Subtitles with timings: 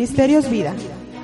[0.00, 0.74] Ministerios Vida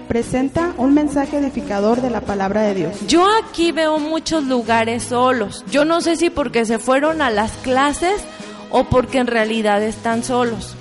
[0.06, 3.06] presenta un mensaje edificador de la palabra de Dios.
[3.06, 5.64] Yo aquí veo muchos lugares solos.
[5.70, 8.22] Yo no sé si porque se fueron a las clases
[8.70, 10.74] o porque en realidad están solos.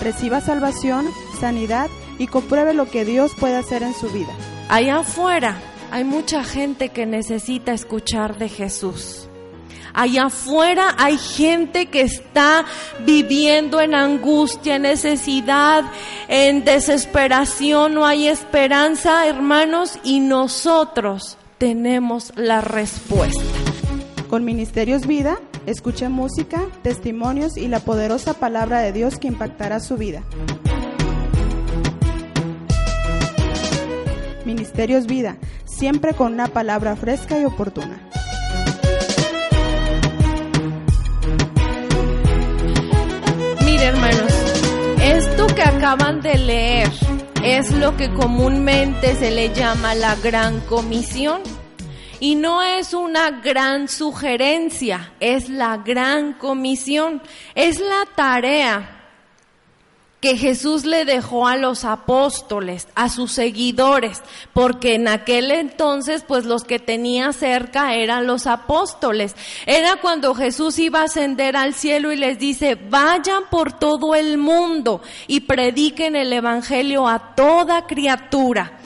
[0.00, 1.04] Reciba salvación,
[1.40, 4.32] sanidad y compruebe lo que Dios puede hacer en su vida.
[4.68, 5.56] Allá afuera
[5.90, 9.25] hay mucha gente que necesita escuchar de Jesús.
[9.96, 12.66] Allá afuera hay gente que está
[13.06, 15.84] viviendo en angustia, en necesidad,
[16.28, 23.40] en desesperación, no hay esperanza, hermanos, y nosotros tenemos la respuesta.
[24.28, 29.96] Con Ministerios Vida, escuche música, testimonios y la poderosa palabra de Dios que impactará su
[29.96, 30.22] vida.
[34.44, 37.98] Ministerios Vida, siempre con una palabra fresca y oportuna.
[43.82, 44.32] Hermanos,
[45.02, 46.90] esto que acaban de leer
[47.42, 51.42] es lo que comúnmente se le llama la gran comisión.
[52.18, 57.20] Y no es una gran sugerencia, es la gran comisión,
[57.54, 58.95] es la tarea
[60.26, 66.44] que Jesús le dejó a los apóstoles, a sus seguidores, porque en aquel entonces pues
[66.44, 69.36] los que tenía cerca eran los apóstoles.
[69.66, 74.36] Era cuando Jesús iba a ascender al cielo y les dice, vayan por todo el
[74.36, 78.80] mundo y prediquen el Evangelio a toda criatura.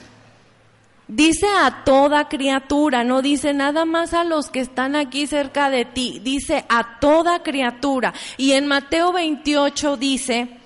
[1.07, 5.85] Dice a toda criatura, no dice nada más a los que están aquí cerca de
[5.85, 8.13] ti, dice a toda criatura.
[8.37, 10.60] Y en Mateo 28 dice,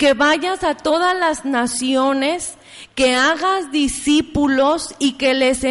[0.00, 2.54] que vayas a todas las naciones,
[2.94, 5.62] que hagas discípulos y que les.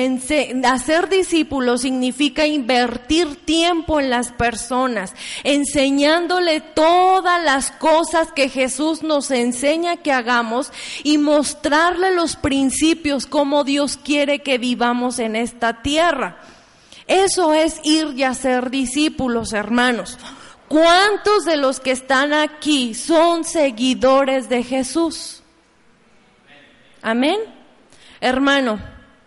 [0.66, 9.32] Hacer discípulos significa invertir tiempo en las personas, enseñándole todas las cosas que Jesús nos
[9.32, 10.72] enseña que hagamos
[11.04, 16.38] y mostrarle los principios, como Dios quiere que vivamos en esta tierra.
[17.08, 20.20] Eso es ir y hacer discípulos, hermanos.
[20.70, 25.42] ¿Cuántos de los que están aquí son seguidores de Jesús?
[27.02, 27.40] Amén.
[28.22, 28.80] Hermano,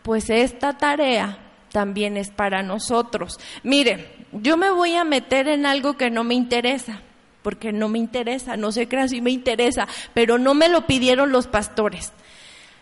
[0.05, 1.39] pues esta tarea
[1.73, 3.41] también es para nosotros.
[3.65, 7.01] Mire, yo me voy a meter en algo que no me interesa,
[7.43, 11.33] porque no me interesa, no sé qué si me interesa, pero no me lo pidieron
[11.33, 12.13] los pastores.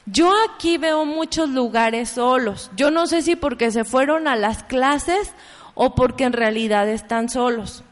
[0.05, 2.71] Yo aquí veo muchos lugares solos.
[2.77, 5.33] Yo no sé si porque se fueron a las clases
[5.75, 7.85] o porque en realidad están solos.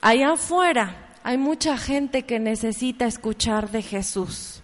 [0.00, 0.94] Allá afuera
[1.24, 4.62] hay mucha gente que necesita escuchar de Jesús.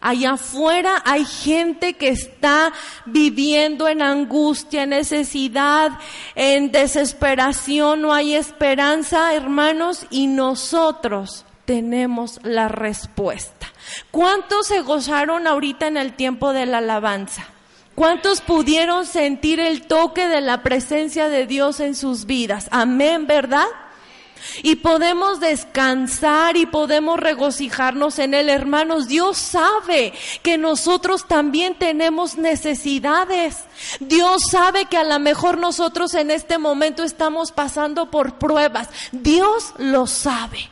[0.00, 2.72] Allá afuera hay gente que está
[3.06, 5.92] viviendo en angustia, en necesidad,
[6.34, 13.68] en desesperación, no hay esperanza, hermanos, y nosotros tenemos la respuesta.
[14.10, 17.44] ¿Cuántos se gozaron ahorita en el tiempo de la alabanza?
[17.94, 22.66] ¿Cuántos pudieron sentir el toque de la presencia de Dios en sus vidas?
[22.72, 23.66] Amén, ¿verdad?
[24.62, 28.48] Y podemos descansar y podemos regocijarnos en Él.
[28.48, 33.58] Hermanos, Dios sabe que nosotros también tenemos necesidades.
[34.00, 38.88] Dios sabe que a lo mejor nosotros en este momento estamos pasando por pruebas.
[39.12, 40.70] Dios lo sabe.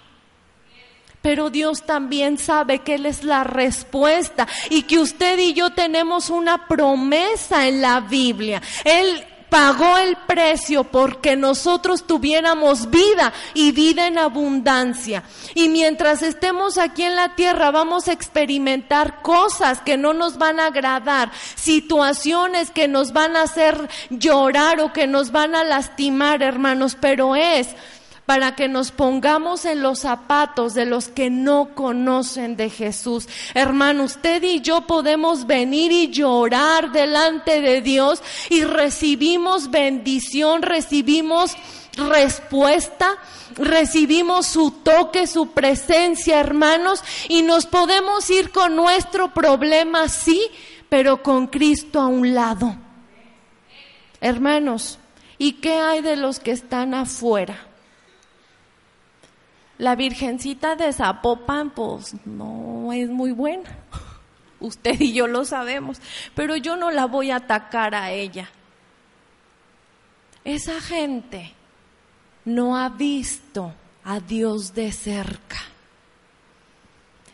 [1.23, 6.31] Pero Dios también sabe que Él es la respuesta y que usted y yo tenemos
[6.31, 8.63] una promesa en la Biblia.
[8.85, 15.25] Él pagó el precio porque nosotros tuviéramos vida y vida en abundancia.
[15.55, 20.61] Y mientras estemos aquí en la tierra vamos a experimentar cosas que no nos van
[20.61, 26.43] a agradar, situaciones que nos van a hacer llorar o que nos van a lastimar,
[26.43, 27.69] hermanos, pero es
[28.31, 33.29] para que nos pongamos en los zapatos de los que no conocen de Jesús.
[33.55, 41.57] Hermano, usted y yo podemos venir y llorar delante de Dios y recibimos bendición, recibimos
[41.97, 43.19] respuesta,
[43.57, 50.41] recibimos su toque, su presencia, hermanos, y nos podemos ir con nuestro problema, sí,
[50.89, 52.77] pero con Cristo a un lado.
[54.21, 55.01] Hermanos,
[55.37, 57.67] ¿y qué hay de los que están afuera?
[59.81, 63.79] La Virgencita de Zapopan, pues no es muy buena.
[64.61, 66.03] Usted y yo lo sabemos,
[66.35, 68.51] pero yo no la voy a atacar a ella.
[70.45, 71.55] Esa gente
[72.45, 73.73] no ha visto
[74.05, 75.57] a Dios de cerca.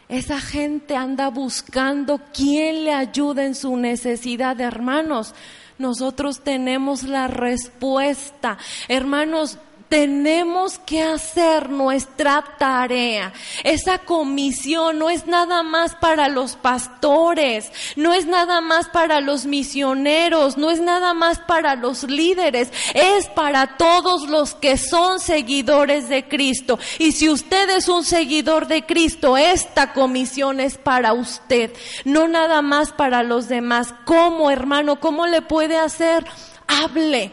[0.09, 5.35] Esa gente anda buscando quién le ayude en su necesidad, hermanos.
[5.79, 8.57] Nosotros tenemos la respuesta.
[8.87, 13.33] Hermanos, tenemos que hacer nuestra tarea.
[13.63, 19.47] Esa comisión no es nada más para los pastores, no es nada más para los
[19.47, 26.09] misioneros, no es nada más para los líderes, es para todos los que son seguidores
[26.09, 26.79] de Cristo.
[26.99, 31.73] Y si usted es un seguidor de Cristo, esta comisión es para usted,
[32.05, 33.95] no nada más para los demás.
[34.05, 35.01] ¿Cómo, hermano?
[35.01, 36.25] ¿Cómo le puede hacer?
[36.67, 37.33] Hable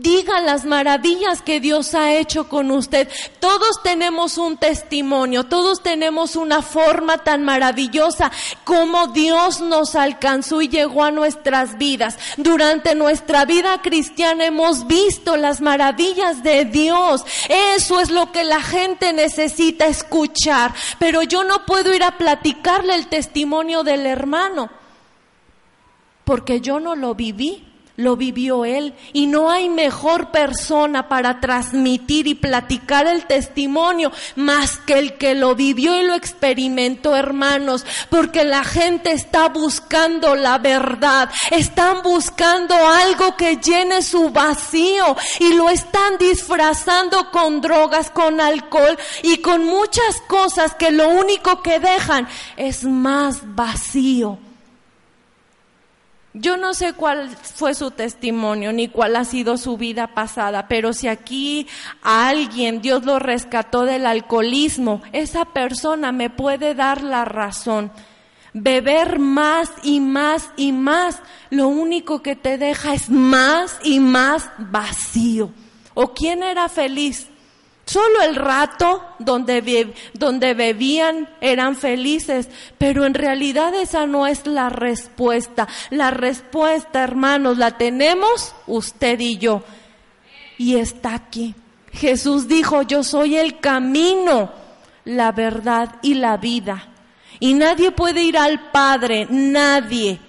[0.00, 3.08] Diga las maravillas que Dios ha hecho con usted.
[3.40, 8.30] Todos tenemos un testimonio, todos tenemos una forma tan maravillosa
[8.62, 12.16] como Dios nos alcanzó y llegó a nuestras vidas.
[12.36, 17.24] Durante nuestra vida cristiana hemos visto las maravillas de Dios.
[17.48, 20.72] Eso es lo que la gente necesita escuchar.
[21.00, 24.70] Pero yo no puedo ir a platicarle el testimonio del hermano
[26.24, 27.67] porque yo no lo viví
[27.98, 28.94] lo vivió él.
[29.12, 35.34] Y no hay mejor persona para transmitir y platicar el testimonio más que el que
[35.34, 42.74] lo vivió y lo experimentó, hermanos, porque la gente está buscando la verdad, están buscando
[42.74, 45.16] algo que llene su vacío.
[45.40, 51.62] Y lo están disfrazando con drogas, con alcohol y con muchas cosas que lo único
[51.62, 54.38] que dejan es más vacío
[56.34, 60.92] yo no sé cuál fue su testimonio ni cuál ha sido su vida pasada, pero
[60.92, 61.66] si aquí
[62.02, 67.90] a alguien Dios lo rescató del alcoholismo, esa persona me puede dar la razón.
[68.52, 71.20] Beber más y más y más,
[71.50, 75.50] lo único que te deja es más y más vacío.
[75.94, 77.28] ¿O quién era feliz?
[77.88, 84.68] Solo el rato donde, donde bebían eran felices, pero en realidad esa no es la
[84.68, 85.66] respuesta.
[85.88, 89.62] La respuesta, hermanos, la tenemos usted y yo.
[90.58, 91.54] Y está aquí.
[91.90, 94.52] Jesús dijo, yo soy el camino,
[95.06, 96.88] la verdad y la vida.
[97.40, 100.20] Y nadie puede ir al Padre, nadie,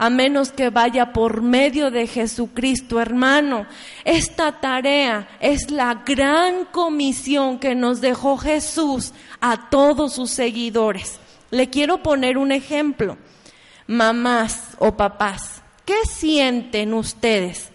[0.00, 3.66] a menos que vaya por medio de Jesucristo, hermano.
[4.02, 9.12] Esta tarea es la gran comisión que nos dejó Jesús
[9.42, 11.20] a todos sus seguidores.
[11.50, 13.18] Le quiero poner un ejemplo.
[13.86, 17.68] Mamás o papás, ¿qué sienten ustedes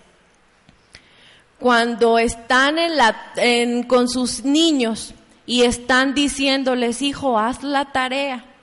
[1.60, 2.76] cuando están
[3.86, 5.14] con sus niños
[5.46, 8.55] y están diciéndoles, hijo, haz la tarea?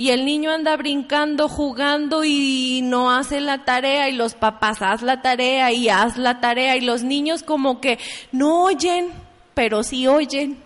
[0.00, 5.02] Y el niño anda brincando, jugando y no hace la tarea y los papás haz
[5.02, 7.98] la tarea y haz la tarea y los niños como que
[8.32, 9.10] no oyen,
[9.52, 10.56] pero sí oyen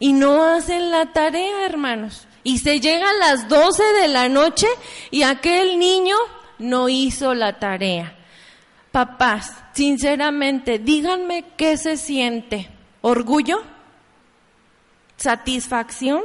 [0.00, 2.26] y no hacen la tarea, hermanos.
[2.42, 4.66] Y se llega a las 12 de la noche
[5.12, 6.16] y aquel niño
[6.58, 8.16] no hizo la tarea.
[8.90, 12.68] Papás, sinceramente, díganme qué se siente.
[13.00, 13.62] ¿Orgullo?
[15.18, 16.22] ¿Satisfacción?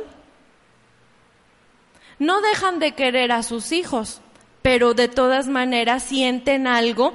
[2.20, 4.22] No dejan de querer a sus hijos,
[4.62, 7.14] pero de todas maneras sienten algo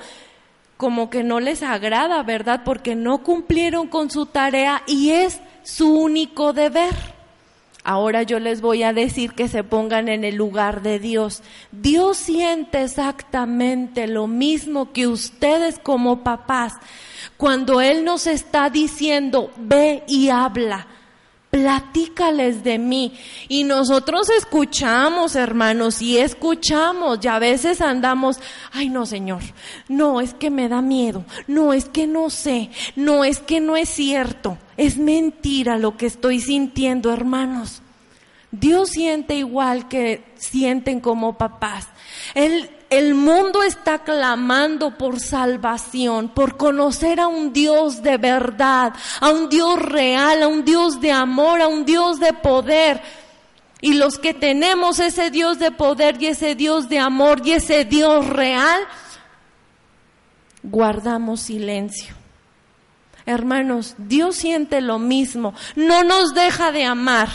[0.76, 2.62] como que no les agrada, ¿verdad?
[2.64, 6.94] Porque no cumplieron con su tarea y es su único deber.
[7.84, 11.42] Ahora yo les voy a decir que se pongan en el lugar de Dios.
[11.70, 16.74] Dios siente exactamente lo mismo que ustedes como papás
[17.36, 20.86] cuando Él nos está diciendo, ve y habla
[21.54, 23.12] platícales de mí.
[23.46, 28.40] Y nosotros escuchamos, hermanos, y escuchamos, y a veces andamos,
[28.72, 29.40] ay no, Señor,
[29.86, 33.76] no, es que me da miedo, no, es que no sé, no, es que no
[33.76, 37.82] es cierto, es mentira lo que estoy sintiendo, hermanos.
[38.50, 41.86] Dios siente igual que sienten como papás.
[42.34, 49.30] Él el mundo está clamando por salvación, por conocer a un Dios de verdad, a
[49.30, 53.00] un Dios real, a un Dios de amor, a un Dios de poder.
[53.80, 57.84] Y los que tenemos ese Dios de poder y ese Dios de amor y ese
[57.84, 58.80] Dios real,
[60.62, 62.14] guardamos silencio.
[63.26, 67.28] Hermanos, Dios siente lo mismo, no nos deja de amar,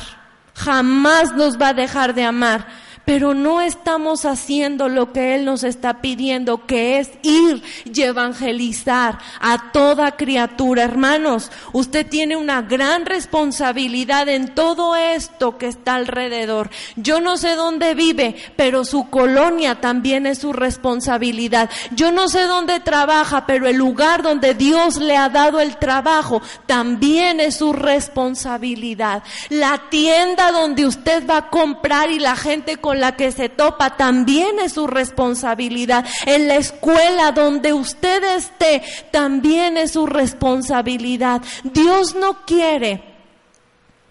[0.54, 2.68] jamás nos va a dejar de amar
[3.10, 9.18] pero no estamos haciendo lo que Él nos está pidiendo, que es ir y evangelizar
[9.42, 10.84] a toda criatura.
[10.84, 16.70] Hermanos, usted tiene una gran responsabilidad en todo esto que está alrededor.
[16.98, 21.68] Yo no sé dónde vive, pero su colonia también es su responsabilidad.
[21.90, 26.44] Yo no sé dónde trabaja, pero el lugar donde Dios le ha dado el trabajo
[26.68, 29.24] también es su responsabilidad.
[29.50, 33.98] La tienda donde usted va a comprar y la gente con la que se topa
[33.98, 36.06] también es su responsabilidad.
[36.26, 41.42] En la escuela donde usted esté también es su responsabilidad.
[41.64, 43.04] Dios no quiere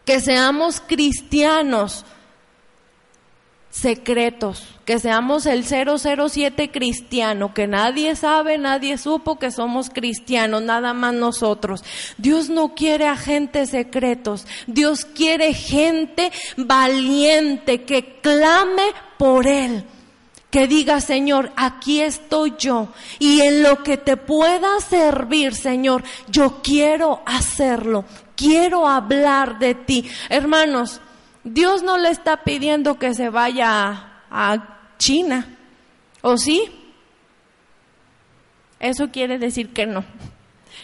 [0.05, 2.05] que seamos cristianos
[3.71, 10.95] secretos, que seamos el 007 cristiano, que nadie sabe, nadie supo que somos cristianos, nada
[10.95, 11.85] más nosotros.
[12.17, 19.85] Dios no quiere agentes secretos, Dios quiere gente valiente que clame por Él.
[20.51, 26.63] Que diga, Señor, aquí estoy yo y en lo que te pueda servir, Señor, yo
[26.63, 30.11] quiero hacerlo, quiero hablar de ti.
[30.31, 31.03] Hermanos,
[31.45, 35.57] Dios no le está pidiendo que se vaya a China,
[36.21, 36.71] ¿o sí?
[38.81, 40.05] Eso quiere decir que no.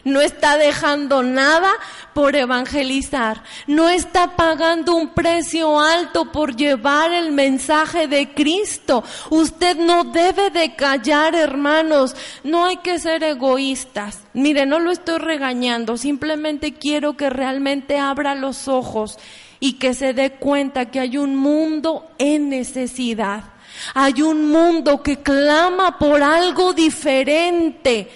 [0.03, 1.71] No está dejando nada
[2.13, 3.43] por evangelizar.
[3.67, 9.05] No está pagando un precio alto por llevar el mensaje de Cristo.
[9.31, 12.17] Usted no debe de callar, hermanos.
[12.43, 14.21] No hay que ser egoístas.
[14.33, 15.97] Mire, no lo estoy regañando.
[15.97, 19.19] Simplemente quiero que realmente abra los ojos
[19.65, 23.45] y que se dé cuenta que hay un mundo en necesidad.
[23.95, 28.11] Hay un mundo que clama por algo diferente.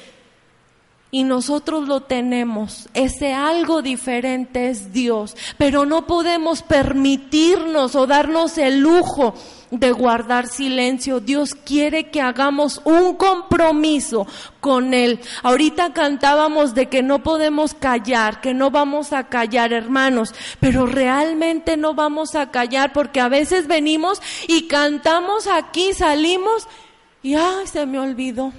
[1.11, 2.91] Y nosotros lo tenemos.
[2.93, 5.35] Ese algo diferente es Dios.
[5.57, 9.33] Pero no podemos permitirnos o darnos el lujo
[9.71, 11.21] de guardar silencio.
[11.21, 14.27] Dios quiere que hagamos un compromiso
[14.61, 15.21] con Él.
[15.43, 21.77] Ahorita cantábamos de que no podemos callar, que no vamos a callar, hermanos, pero realmente
[21.77, 26.67] no vamos a callar porque a veces venimos y cantamos aquí, salimos
[27.23, 28.53] y ay, se me olvidó.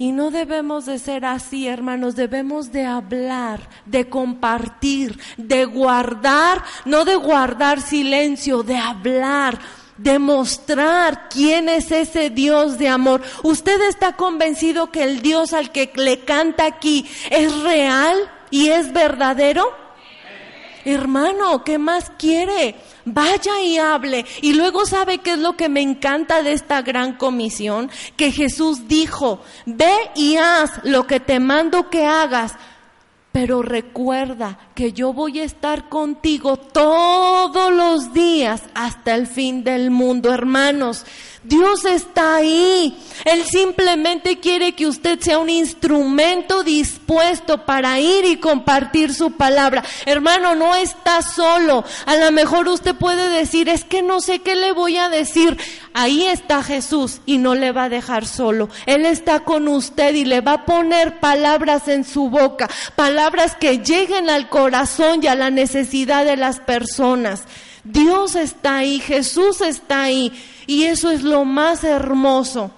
[0.00, 7.04] Y no debemos de ser así, hermanos, debemos de hablar, de compartir, de guardar, no
[7.04, 9.58] de guardar silencio, de hablar,
[9.96, 13.22] de mostrar quién es ese Dios de amor.
[13.42, 18.16] ¿Usted está convencido que el Dios al que le canta aquí es real
[18.50, 19.87] y es verdadero?
[20.84, 22.76] Hermano, ¿qué más quiere?
[23.04, 24.24] Vaya y hable.
[24.42, 28.88] Y luego sabe qué es lo que me encanta de esta gran comisión, que Jesús
[28.88, 32.54] dijo, ve y haz lo que te mando que hagas,
[33.32, 39.90] pero recuerda que yo voy a estar contigo todos los días hasta el fin del
[39.90, 41.04] mundo, hermanos.
[41.48, 42.94] Dios está ahí.
[43.24, 49.82] Él simplemente quiere que usted sea un instrumento dispuesto para ir y compartir su palabra.
[50.04, 51.84] Hermano, no está solo.
[52.04, 55.56] A lo mejor usted puede decir, es que no sé qué le voy a decir.
[55.94, 58.68] Ahí está Jesús y no le va a dejar solo.
[58.84, 63.78] Él está con usted y le va a poner palabras en su boca, palabras que
[63.78, 67.44] lleguen al corazón y a la necesidad de las personas.
[67.90, 70.32] Dios está ahí, Jesús está ahí.
[70.66, 72.70] Y eso es lo más hermoso.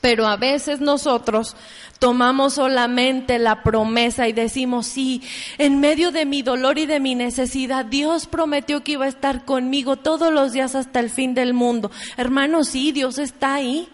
[0.00, 1.56] Pero a veces nosotros
[1.98, 5.22] tomamos solamente la promesa y decimos, sí,
[5.56, 9.44] en medio de mi dolor y de mi necesidad, Dios prometió que iba a estar
[9.44, 11.90] conmigo todos los días hasta el fin del mundo.
[12.16, 13.88] Hermanos, sí, Dios está ahí.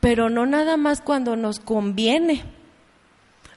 [0.00, 2.44] Pero no nada más cuando nos conviene.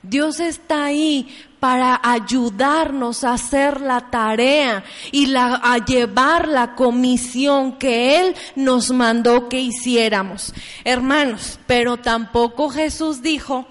[0.04, 1.28] Dios está ahí
[1.60, 9.50] para ayudarnos a hacer la tarea y a llevar la comisión que Él nos mandó
[9.50, 10.54] que hiciéramos.
[10.84, 13.66] Hermanos, pero tampoco Jesús dijo,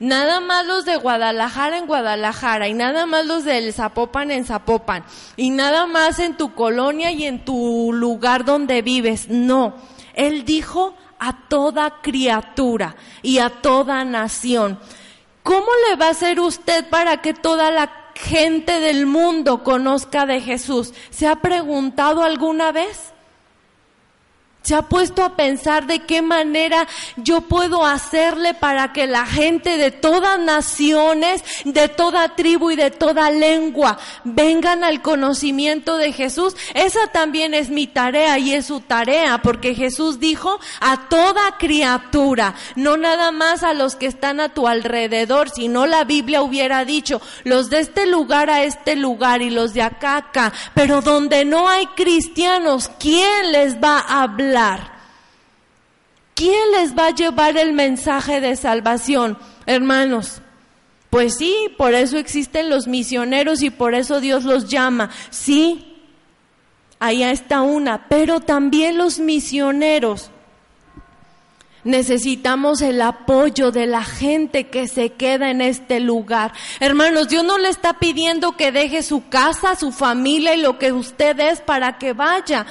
[0.00, 5.02] Nada más los de Guadalajara en Guadalajara y nada más los del Zapopan en Zapopan
[5.36, 9.28] y nada más en tu colonia y en tu lugar donde vives.
[9.28, 9.74] No,
[10.14, 14.78] Él dijo a toda criatura y a toda nación.
[15.48, 20.42] ¿Cómo le va a hacer usted para que toda la gente del mundo conozca de
[20.42, 20.92] Jesús?
[21.08, 23.14] ¿Se ha preguntado alguna vez?
[24.68, 29.78] ¿Se ha puesto a pensar de qué manera yo puedo hacerle para que la gente
[29.78, 36.54] de todas naciones, de toda tribu y de toda lengua vengan al conocimiento de Jesús?
[36.74, 42.54] Esa también es mi tarea y es su tarea, porque Jesús dijo a toda criatura,
[42.76, 47.22] no nada más a los que están a tu alrededor, sino la Biblia hubiera dicho,
[47.44, 51.70] los de este lugar a este lugar y los de acá acá, pero donde no
[51.70, 54.57] hay cristianos, ¿quién les va a hablar?
[56.34, 59.38] ¿Quién les va a llevar el mensaje de salvación?
[59.66, 60.40] Hermanos,
[61.10, 65.10] pues sí, por eso existen los misioneros y por eso Dios los llama.
[65.30, 65.96] Sí,
[66.98, 70.30] allá está una, pero también los misioneros
[71.84, 76.52] necesitamos el apoyo de la gente que se queda en este lugar.
[76.80, 80.92] Hermanos, Dios no le está pidiendo que deje su casa, su familia y lo que
[80.92, 82.66] usted es para que vaya.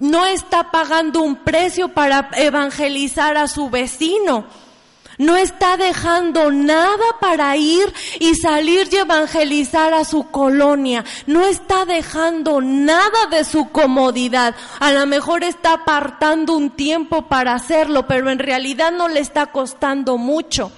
[0.00, 4.46] No está pagando un precio para evangelizar a su vecino
[5.20, 11.04] no está dejando nada para ir y salir y evangelizar a su colonia.
[11.26, 14.54] No está dejando nada de su comodidad.
[14.78, 19.48] A lo mejor está apartando un tiempo para hacerlo, pero en realidad no le está
[19.48, 20.72] costando mucho.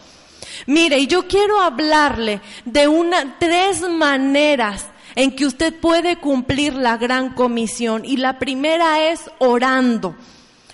[0.67, 7.35] Mire, yo quiero hablarle de una, tres maneras en que usted puede cumplir la gran
[7.35, 8.05] comisión.
[8.05, 10.15] Y la primera es orando.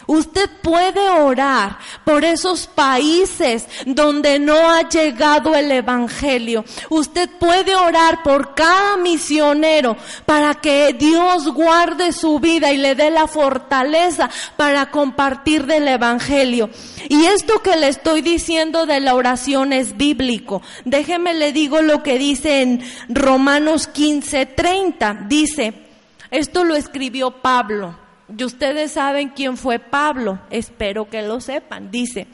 [0.08, 6.64] Usted puede orar por esos países donde no ha llegado el Evangelio.
[6.88, 13.10] Usted puede orar por cada misionero para que Dios guarde su vida y le dé
[13.10, 16.70] la fortaleza para compartir del Evangelio.
[17.10, 20.62] Y esto que le estoy diciendo de la oración es bíblico.
[20.86, 25.28] Déjeme le digo lo que dice en Romanos 15:30.
[25.28, 25.74] Dice,
[26.30, 28.07] esto lo escribió Pablo.
[28.36, 31.90] Y ustedes saben quién fue Pablo, espero que lo sepan.
[31.90, 32.26] Dice,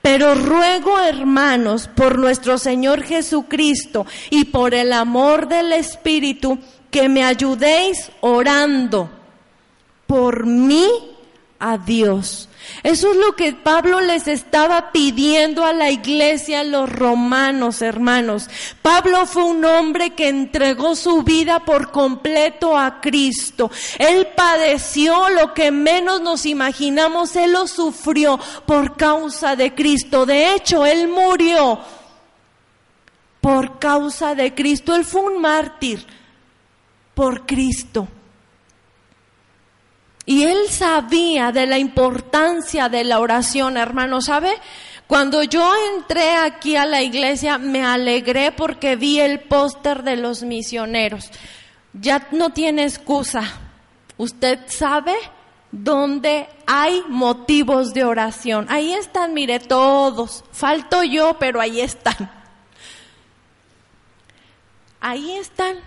[0.00, 6.58] pero ruego hermanos por nuestro Señor Jesucristo y por el amor del Espíritu
[6.90, 9.10] que me ayudéis orando
[10.06, 10.88] por mí
[11.58, 12.48] a Dios.
[12.82, 18.48] Eso es lo que Pablo les estaba pidiendo a la iglesia, los romanos, hermanos.
[18.82, 23.70] Pablo fue un hombre que entregó su vida por completo a Cristo.
[23.98, 30.26] Él padeció lo que menos nos imaginamos, él lo sufrió por causa de Cristo.
[30.26, 31.78] De hecho, él murió
[33.40, 34.94] por causa de Cristo.
[34.94, 36.06] Él fue un mártir
[37.14, 38.08] por Cristo.
[40.24, 44.52] Y él sabía de la importancia de la oración, hermano, ¿sabe?
[45.06, 50.42] Cuando yo entré aquí a la iglesia me alegré porque vi el póster de los
[50.42, 51.30] misioneros.
[51.92, 53.42] Ya no tiene excusa.
[54.16, 55.14] Usted sabe
[55.72, 58.66] dónde hay motivos de oración.
[58.70, 60.44] Ahí están, mire, todos.
[60.52, 62.30] Falto yo, pero ahí están.
[65.00, 65.78] Ahí están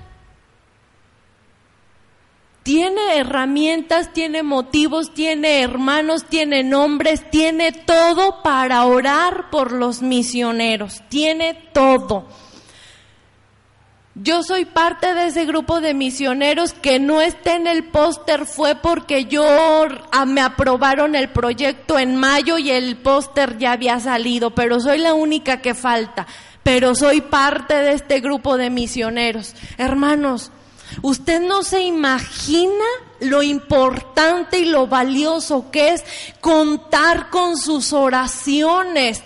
[2.66, 11.04] tiene herramientas, tiene motivos, tiene hermanos, tiene nombres, tiene todo para orar por los misioneros,
[11.08, 12.26] tiene todo.
[14.16, 18.74] Yo soy parte de ese grupo de misioneros que no esté en el póster fue
[18.74, 19.46] porque yo
[20.26, 25.14] me aprobaron el proyecto en mayo y el póster ya había salido, pero soy la
[25.14, 26.26] única que falta,
[26.64, 29.54] pero soy parte de este grupo de misioneros.
[29.78, 30.52] Hermanos,
[31.02, 32.86] Usted no se imagina
[33.20, 36.04] lo importante y lo valioso que es
[36.42, 39.22] contar con sus oraciones,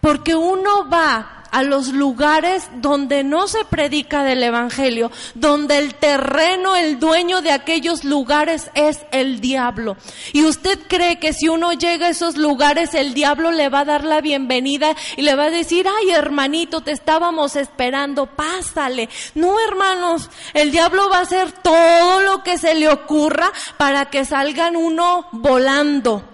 [0.00, 6.74] porque uno va a los lugares donde no se predica del Evangelio, donde el terreno,
[6.74, 9.96] el dueño de aquellos lugares es el diablo.
[10.32, 13.84] Y usted cree que si uno llega a esos lugares, el diablo le va a
[13.84, 19.08] dar la bienvenida y le va a decir, ay hermanito, te estábamos esperando, pásale.
[19.36, 24.24] No hermanos, el diablo va a hacer todo lo que se le ocurra para que
[24.24, 26.24] salgan uno volando.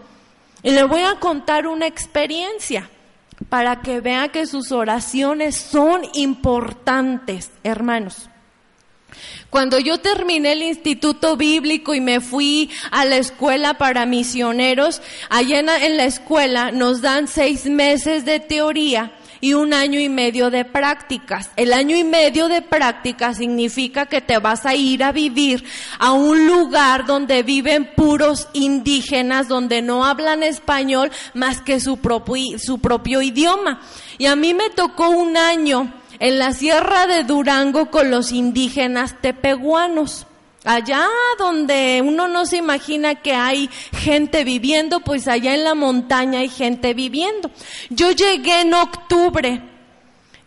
[0.62, 2.88] Y le voy a contar una experiencia
[3.50, 8.30] para que vea que sus oraciones son importantes, hermanos.
[9.50, 15.58] Cuando yo terminé el instituto bíblico y me fui a la escuela para misioneros, allá
[15.58, 20.64] en la escuela nos dan seis meses de teoría y un año y medio de
[20.64, 21.50] prácticas.
[21.56, 25.64] El año y medio de prácticas significa que te vas a ir a vivir
[25.98, 33.22] a un lugar donde viven puros indígenas, donde no hablan español más que su propio,
[33.22, 33.80] idioma.
[34.18, 39.16] Y a mí me tocó un año en la sierra de Durango con los indígenas
[39.20, 40.26] tepehuanos.
[40.64, 41.06] Allá
[41.38, 46.50] donde uno no se imagina que hay gente viviendo, pues allá en la montaña hay
[46.50, 47.50] gente viviendo.
[47.88, 49.62] Yo llegué en octubre.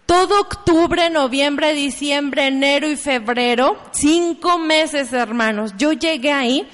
[0.06, 6.68] Todo octubre, noviembre, diciembre, enero y febrero, cinco meses hermanos, yo llegué ahí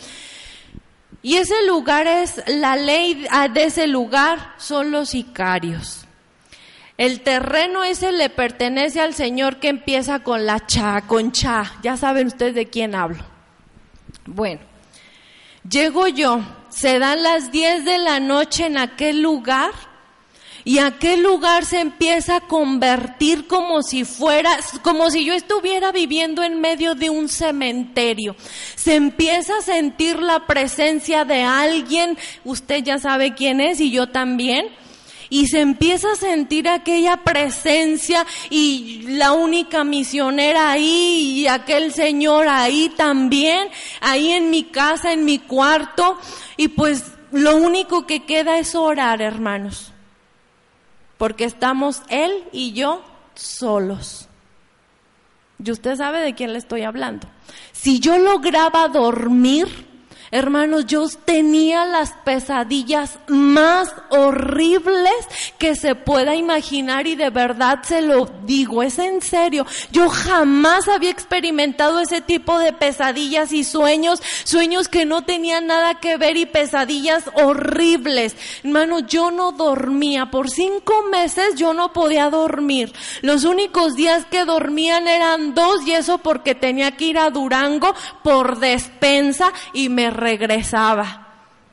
[1.21, 6.06] y ese lugar es, la ley de ese lugar son los sicarios.
[6.97, 11.73] El terreno ese le pertenece al Señor que empieza con la cha, con cha.
[11.82, 13.23] Ya saben ustedes de quién hablo.
[14.32, 14.62] Bueno,
[15.68, 19.72] llego yo, se dan las 10 de la noche en aquel lugar
[20.63, 24.52] Y aquel lugar se empieza a convertir como si fuera,
[24.84, 28.36] como si yo estuviera viviendo en medio de un cementerio.
[28.76, 34.10] Se empieza a sentir la presencia de alguien, usted ya sabe quién es y yo
[34.10, 34.68] también
[35.30, 42.48] y se empieza a sentir aquella presencia y la única misionera ahí y aquel señor
[42.48, 43.70] ahí también,
[44.02, 46.18] ahí en mi casa, en mi cuarto
[46.58, 49.92] y pues lo único que queda es orar, hermanos,
[51.18, 53.04] porque estamos él y yo
[53.36, 54.28] solos.
[55.63, 57.28] Y usted sabe de quién le estoy hablando.
[57.74, 59.88] Si yo lograba dormir,
[60.32, 65.12] Hermanos, yo tenía las pesadillas más horribles
[65.58, 69.65] que se pueda imaginar y de verdad se lo digo, es en serio.
[69.92, 75.96] Yo jamás había experimentado ese tipo de pesadillas y sueños, sueños que no tenían nada
[75.96, 78.36] que ver y pesadillas horribles.
[78.63, 80.30] Hermanos, yo no dormía.
[80.30, 82.94] Por cinco meses yo no podía dormir.
[83.22, 87.96] Los únicos días que dormían eran dos y eso porque tenía que ir a Durango
[88.24, 91.29] por despensa y me regresaba.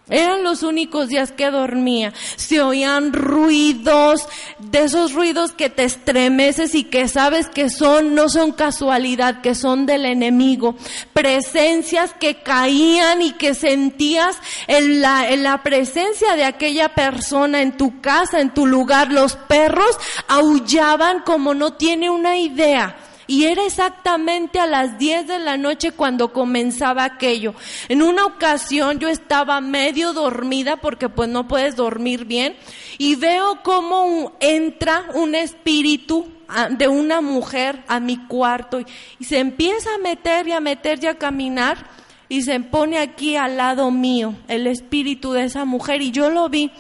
[0.09, 2.13] Eran los únicos días que dormía.
[2.37, 4.29] Se oían ruidos,
[4.61, 9.57] de esos ruidos que te estremeces y que sabes que son, no son casualidad, que
[9.57, 10.77] son del enemigo.
[11.13, 14.37] Presencias que caían y que sentías
[14.69, 19.11] en la, en la presencia de aquella persona en tu casa, en tu lugar.
[19.11, 22.97] Los perros aullaban como no tiene una idea.
[23.27, 27.55] Y era exactamente a las 10 de la noche cuando comenzaba aquello.
[27.89, 32.57] En una ocasión yo estaba medio dormida porque pues no puedes dormir bien
[32.99, 38.87] y veo cómo entra un espíritu ah, de una mujer a mi cuarto y,
[39.19, 41.97] y se empieza a meter y a meter y a caminar
[42.29, 46.49] y se pone aquí al lado mío el espíritu de esa mujer y yo lo
[46.49, 46.71] vi.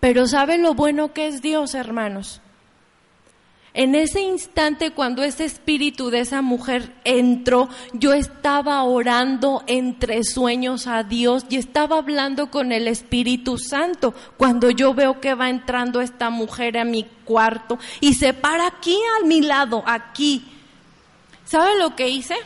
[0.00, 2.42] Pero ¿sabe lo bueno que es Dios, hermanos?
[3.76, 10.86] En ese instante cuando ese espíritu de esa mujer entró, yo estaba orando entre sueños
[10.86, 14.14] a Dios y estaba hablando con el Espíritu Santo.
[14.36, 18.96] Cuando yo veo que va entrando esta mujer a mi cuarto y se para aquí
[19.20, 20.44] a mi lado, aquí.
[21.44, 22.36] ¿Sabe lo que hice?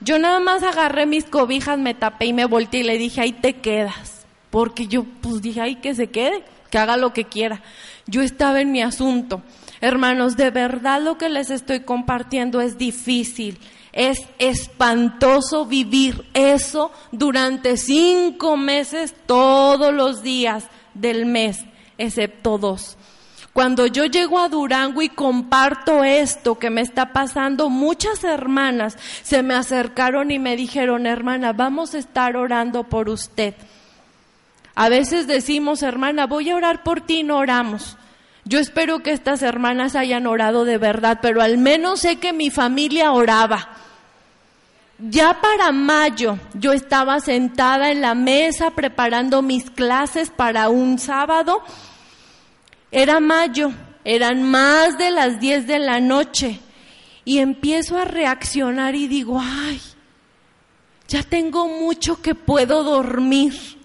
[0.00, 3.32] Yo nada más agarré mis cobijas, me tapé y me volteé y le dije, ahí
[3.32, 4.26] te quedas.
[4.50, 7.62] Porque yo pues dije, ahí que se quede, que haga lo que quiera.
[8.06, 9.42] Yo estaba en mi asunto.
[9.80, 13.58] Hermanos, de verdad lo que les estoy compartiendo es difícil.
[13.92, 20.64] Es espantoso vivir eso durante cinco meses todos los días
[20.94, 21.64] del mes,
[21.96, 22.98] excepto dos.
[23.52, 29.42] Cuando yo llego a Durango y comparto esto que me está pasando, muchas hermanas se
[29.42, 33.54] me acercaron y me dijeron, hermana, vamos a estar orando por usted.
[34.76, 37.96] A veces decimos, hermana, voy a orar por ti, no oramos.
[38.48, 42.48] Yo espero que estas hermanas hayan orado de verdad, pero al menos sé que mi
[42.48, 43.68] familia oraba.
[44.98, 51.62] Ya para mayo yo estaba sentada en la mesa preparando mis clases para un sábado.
[52.90, 53.70] Era mayo,
[54.02, 56.58] eran más de las 10 de la noche
[57.26, 59.78] y empiezo a reaccionar y digo, ay,
[61.06, 63.77] ya tengo mucho que puedo dormir.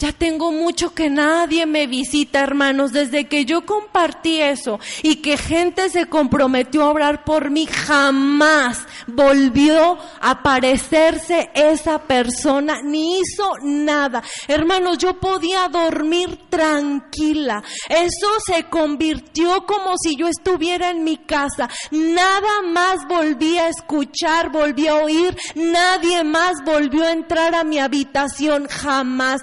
[0.00, 2.90] Ya tengo mucho que nadie me visita, hermanos.
[2.90, 8.86] Desde que yo compartí eso y que gente se comprometió a orar por mí, jamás
[9.06, 14.22] volvió a aparecerse esa persona, ni hizo nada.
[14.48, 17.62] Hermanos, yo podía dormir tranquila.
[17.90, 21.68] Eso se convirtió como si yo estuviera en mi casa.
[21.90, 25.36] Nada más volví a escuchar, volví a oír.
[25.54, 29.42] Nadie más volvió a entrar a mi habitación, jamás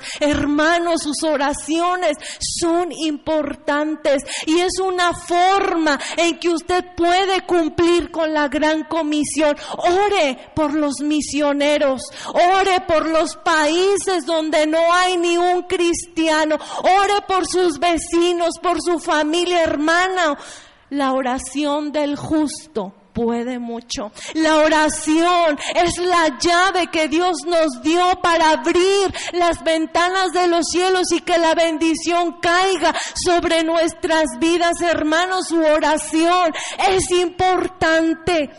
[0.97, 8.47] sus oraciones son importantes y es una forma en que usted puede cumplir con la
[8.47, 9.55] gran comisión.
[9.77, 12.01] Ore por los misioneros,
[12.33, 18.81] ore por los países donde no hay ni un cristiano, ore por sus vecinos, por
[18.81, 20.37] su familia hermana.
[20.89, 24.11] La oración del justo puede mucho.
[24.35, 30.67] La oración es la llave que Dios nos dio para abrir las ventanas de los
[30.67, 35.47] cielos y que la bendición caiga sobre nuestras vidas, hermanos.
[35.47, 36.53] Su oración
[36.89, 38.51] es importante.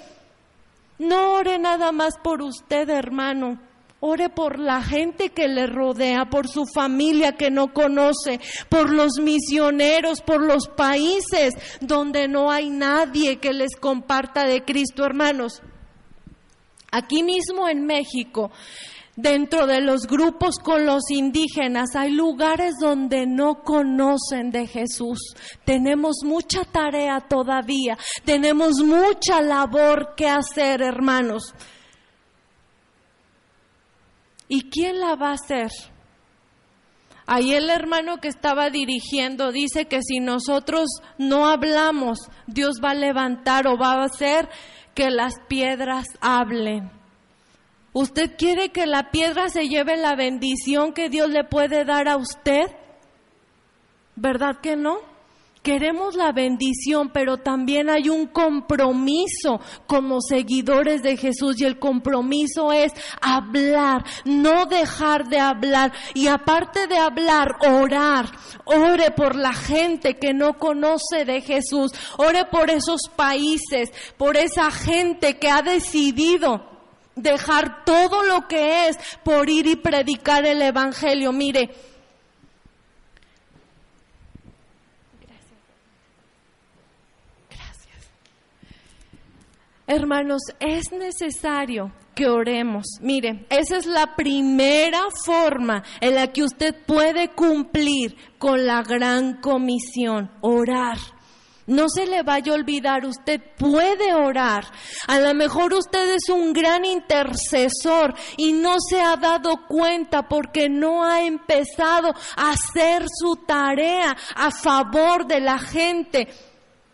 [0.99, 3.68] No ore nada más por usted, hermano.
[4.01, 9.19] Ore por la gente que le rodea, por su familia que no conoce, por los
[9.21, 15.63] misioneros, por los países donde no hay nadie que les comparta de Cristo, hermanos.
[16.93, 18.53] Aquí mismo en México,
[19.17, 25.35] dentro de los grupos con los indígenas, hay lugares donde no conocen de Jesús.
[25.65, 31.53] Tenemos mucha tarea todavía, tenemos mucha labor que hacer, hermanos.
[34.49, 35.71] ¿Y quién la va a hacer?
[37.27, 42.95] Ahí el hermano que estaba dirigiendo dice que si nosotros no hablamos, Dios va a
[42.95, 44.49] levantar o va a hacer
[44.95, 46.91] que las piedras hablen.
[47.93, 52.17] ¿Usted quiere que la piedra se lleve la bendición que Dios le puede dar a
[52.17, 52.71] usted?
[54.17, 55.08] ¿Verdad que no?
[55.69, 62.73] Queremos la bendición, pero también hay un compromiso como seguidores de Jesús y el compromiso
[62.73, 68.31] es hablar, no dejar de hablar y aparte de hablar, orar.
[68.65, 74.71] Ore por la gente que no conoce de Jesús, ore por esos países, por esa
[74.71, 76.65] gente que ha decidido
[77.15, 81.31] dejar todo lo que es por ir y predicar el Evangelio.
[81.35, 81.69] Mire,
[89.91, 92.85] Hermanos, es necesario que oremos.
[93.01, 99.41] Mire, esa es la primera forma en la que usted puede cumplir con la gran
[99.41, 100.99] comisión, orar.
[101.67, 104.67] No se le vaya a olvidar, usted puede orar.
[105.07, 110.69] A lo mejor usted es un gran intercesor y no se ha dado cuenta porque
[110.69, 116.29] no ha empezado a hacer su tarea a favor de la gente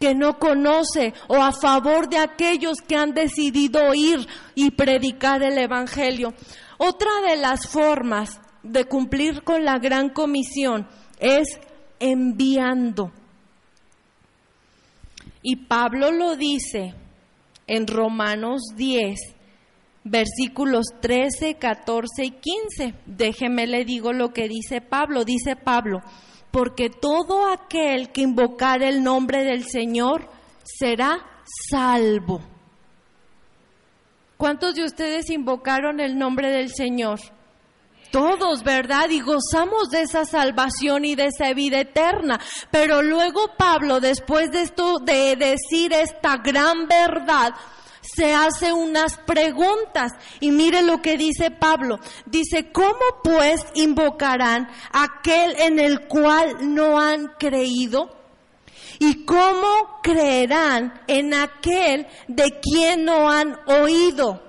[0.04, 5.56] que no conoce o a favor de aquellos que han decidido ir y predicar el
[5.56, 6.34] Evangelio.
[6.76, 10.86] Otra de las formas de cumplir con la gran comisión
[11.18, 11.58] es
[12.00, 13.12] enviando.
[15.40, 16.92] Y Pablo lo dice
[17.66, 19.18] en Romanos 10,
[20.04, 22.94] versículos 13, 14 y 15.
[23.06, 25.24] Déjeme le digo lo que dice Pablo.
[25.24, 26.02] Dice Pablo,
[26.54, 30.28] porque todo aquel que invocar el nombre del Señor
[30.62, 31.18] será
[31.68, 32.40] salvo.
[34.36, 37.18] ¿Cuántos de ustedes invocaron el nombre del Señor?
[38.12, 39.10] todos, ¿verdad?
[39.10, 42.38] Y gozamos de esa salvación y de esa vida eterna.
[42.70, 47.54] Pero luego Pablo, después de esto, de decir esta gran verdad,
[48.04, 50.12] se hace unas preguntas.
[50.40, 51.98] Y mire lo que dice Pablo.
[52.26, 58.10] Dice, ¿cómo pues invocarán aquel en el cual no han creído?
[58.98, 64.42] ¿Y cómo creerán en aquel de quien no han oído?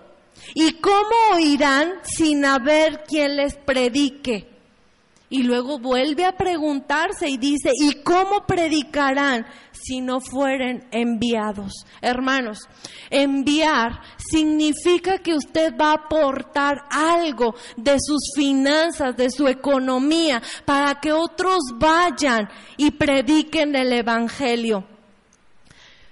[0.54, 4.55] ¿Y cómo oirán sin haber quien les predique?
[5.36, 11.74] Y luego vuelve a preguntarse y dice, ¿y cómo predicarán si no fueren enviados?
[12.02, 12.60] Hermanos,
[13.10, 21.02] enviar significa que usted va a aportar algo de sus finanzas, de su economía, para
[21.02, 24.86] que otros vayan y prediquen el Evangelio.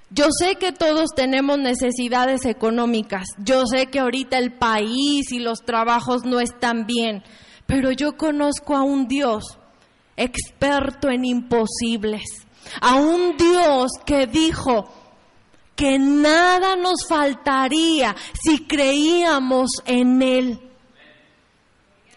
[0.09, 5.59] Yo sé que todos tenemos necesidades económicas, yo sé que ahorita el país y los
[5.59, 7.23] trabajos no están bien,
[7.65, 9.57] pero yo conozco a un Dios
[10.15, 12.23] experto en imposibles,
[12.81, 14.89] a un Dios que dijo
[15.75, 20.59] que nada nos faltaría si creíamos en Él.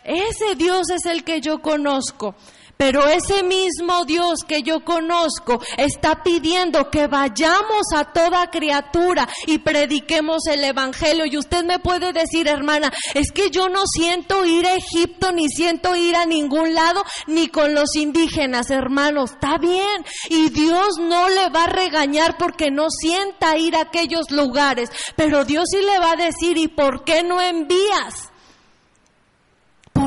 [0.05, 2.35] Ese Dios es el que yo conozco.
[2.77, 9.59] Pero ese mismo Dios que yo conozco está pidiendo que vayamos a toda criatura y
[9.59, 11.25] prediquemos el Evangelio.
[11.25, 15.49] Y usted me puede decir, hermana, es que yo no siento ir a Egipto, ni
[15.49, 19.33] siento ir a ningún lado, ni con los indígenas, hermanos.
[19.33, 20.05] Está bien.
[20.29, 24.91] Y Dios no le va a regañar porque no sienta ir a aquellos lugares.
[25.17, 28.31] Pero Dios sí le va a decir, ¿y por qué no envías?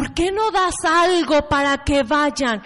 [0.09, 2.63] ¿Por qué no das algo para que vayan?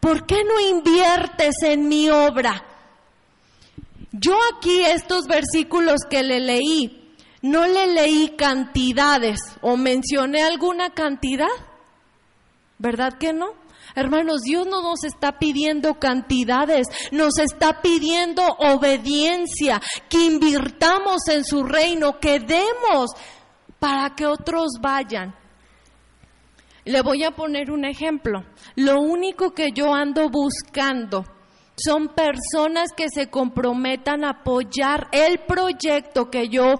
[0.00, 2.64] ¿Por qué no inviertes en mi obra?
[4.12, 11.48] Yo aquí estos versículos que le leí, no le leí cantidades o mencioné alguna cantidad.
[12.78, 13.48] ¿Verdad que no?
[13.94, 21.62] Hermanos, Dios no nos está pidiendo cantidades, nos está pidiendo obediencia, que invirtamos en su
[21.62, 23.10] reino, que demos
[23.78, 25.34] para que otros vayan.
[26.86, 28.44] Le voy a poner un ejemplo.
[28.76, 31.24] Lo único que yo ando buscando
[31.76, 36.74] son personas que se comprometan a apoyar el proyecto que yo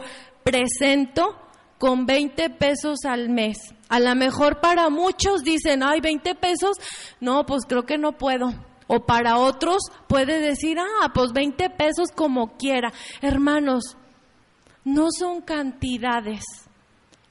[0.44, 1.36] presento
[1.78, 3.58] con 20 pesos al mes.
[3.88, 6.76] A lo mejor para muchos dicen, ay, 20 pesos,
[7.20, 8.50] no, pues creo que no puedo.
[8.86, 12.92] O para otros puede decir, ah, pues 20 pesos como quiera.
[13.20, 13.96] Hermanos,
[14.84, 16.44] no son cantidades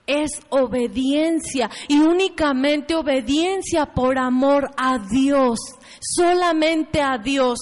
[0.08, 5.60] es obediencia y únicamente obediencia por amor a Dios,
[6.00, 7.60] solamente a Dios.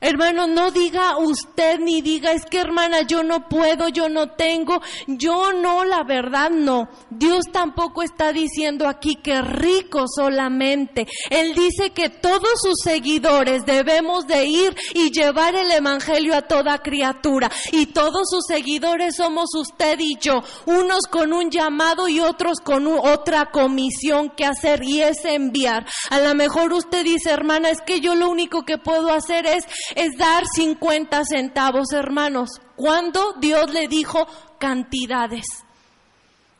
[0.00, 4.82] Hermano, no diga usted ni diga, es que hermana, yo no puedo, yo no tengo,
[5.06, 6.88] yo no, la verdad no.
[7.08, 11.06] Dios tampoco está diciendo aquí que rico solamente.
[11.30, 16.78] Él dice que todos sus seguidores debemos de ir y llevar el Evangelio a toda
[16.78, 17.50] criatura.
[17.72, 22.86] Y todos sus seguidores somos usted y yo, unos con un llamado y otros con
[22.86, 25.86] otra comisión que hacer y es enviar.
[26.10, 29.64] A lo mejor usted dice, hermana, es que yo lo único que puedo hacer es
[29.94, 32.50] es dar 50 centavos, hermanos.
[32.76, 34.26] Cuando Dios le dijo
[34.58, 35.46] cantidades.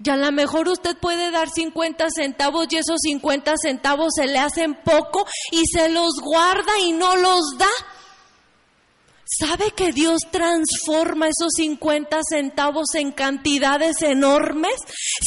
[0.02, 4.38] Y a lo mejor usted puede dar 50 centavos y esos 50 centavos se le
[4.38, 7.66] hacen poco y se los guarda y no los da.
[9.28, 14.76] ¿Sabe que Dios transforma esos 50 centavos en cantidades enormes?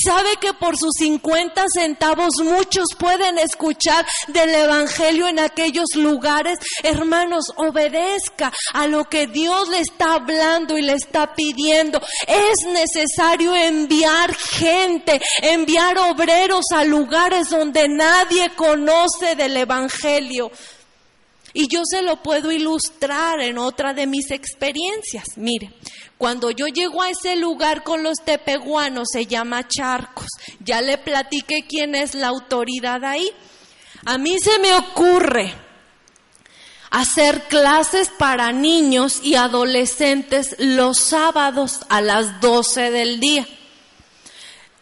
[0.06, 6.60] ¿Sabe que por sus 50 centavos muchos pueden escuchar del Evangelio en aquellos lugares?
[6.82, 12.02] Hermanos, obedezca a lo que Dios le está hablando y le está pidiendo.
[12.26, 20.52] Es necesario enviar gente, enviar obreros a lugares donde nadie conoce del Evangelio.
[21.54, 25.26] Y yo se lo puedo ilustrar en otra de mis experiencias.
[25.36, 25.74] Mire,
[26.18, 30.28] cuando yo llego a ese lugar con los tepehuanos, se llama Charcos.
[30.60, 33.32] Ya le platiqué quién es la autoridad ahí.
[34.06, 35.54] A mí se me ocurre
[36.90, 43.48] hacer clases para niños y adolescentes los sábados a las 12 del día.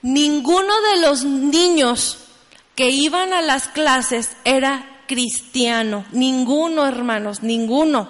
[0.01, 2.19] Ninguno de los niños
[2.75, 8.10] que iban a las clases era cristiano, ninguno hermanos, ninguno.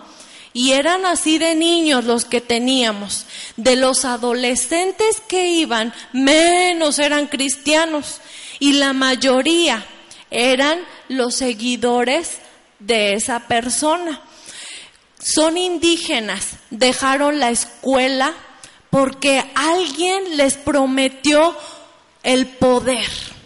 [0.53, 3.25] Y eran así de niños los que teníamos.
[3.57, 8.21] De los adolescentes que iban, menos eran cristianos.
[8.59, 9.85] Y la mayoría
[10.31, 10.79] eran
[11.09, 12.39] los seguidores
[12.79, 14.21] de esa persona.
[15.19, 18.33] Son indígenas, dejaron la escuela
[18.89, 21.55] porque alguien les prometió
[22.23, 23.36] el poder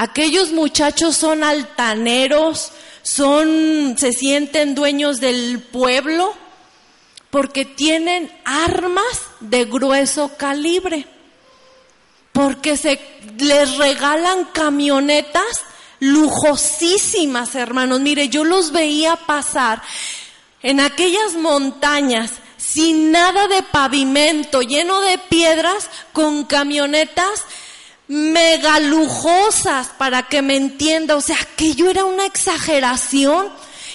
[0.00, 2.70] Aquellos muchachos son altaneros,
[3.02, 6.36] son, se sienten dueños del pueblo
[7.30, 11.04] porque tienen armas de grueso calibre,
[12.30, 13.00] porque se
[13.38, 15.64] les regalan camionetas
[15.98, 17.98] lujosísimas, hermanos.
[17.98, 19.82] Mire, yo los veía pasar
[20.62, 27.42] en aquellas montañas sin nada de pavimento, lleno de piedras, con camionetas
[28.08, 31.16] mega lujosas, para que me entienda.
[31.16, 33.48] O sea, aquello era una exageración.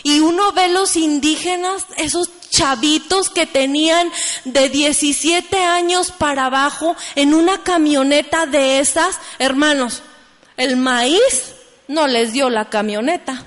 [0.04, 4.12] Y uno ve los indígenas, esos chavitos que tenían
[4.46, 10.04] de 17 años para abajo en una camioneta de esas, hermanos,
[10.58, 11.54] el maíz
[11.88, 13.44] no les dio la camioneta.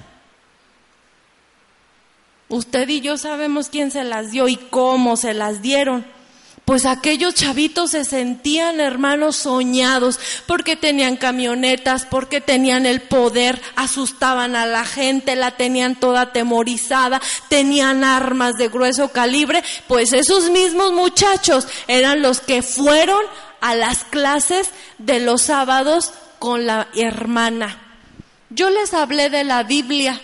[2.48, 6.15] Usted y yo sabemos quién se las dio y cómo se las dieron
[6.66, 14.56] pues aquellos chavitos se sentían hermanos soñados porque tenían camionetas, porque tenían el poder, asustaban
[14.56, 20.92] a la gente, la tenían toda atemorizada, tenían armas de grueso calibre, pues esos mismos
[20.92, 23.22] muchachos eran los que fueron
[23.60, 27.80] a las clases de los sábados con la hermana.
[28.50, 30.20] Yo les hablé de la Biblia,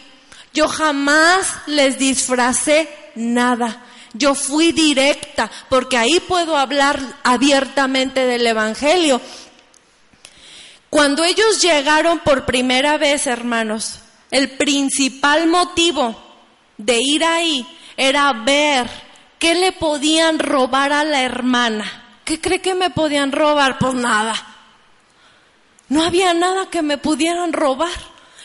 [0.53, 3.85] yo jamás les disfracé nada.
[4.15, 9.21] Yo fui directa porque ahí puedo hablar abiertamente del Evangelio.
[10.91, 16.15] Cuando ellos llegaron por primera vez, hermanos, el principal motivo
[16.77, 18.89] de ir ahí era ver
[19.39, 22.19] qué le podían robar a la hermana.
[22.25, 23.79] ¿Qué cree que me podían robar?
[23.79, 24.35] Pues nada.
[25.89, 27.91] No había nada que me pudieran robar,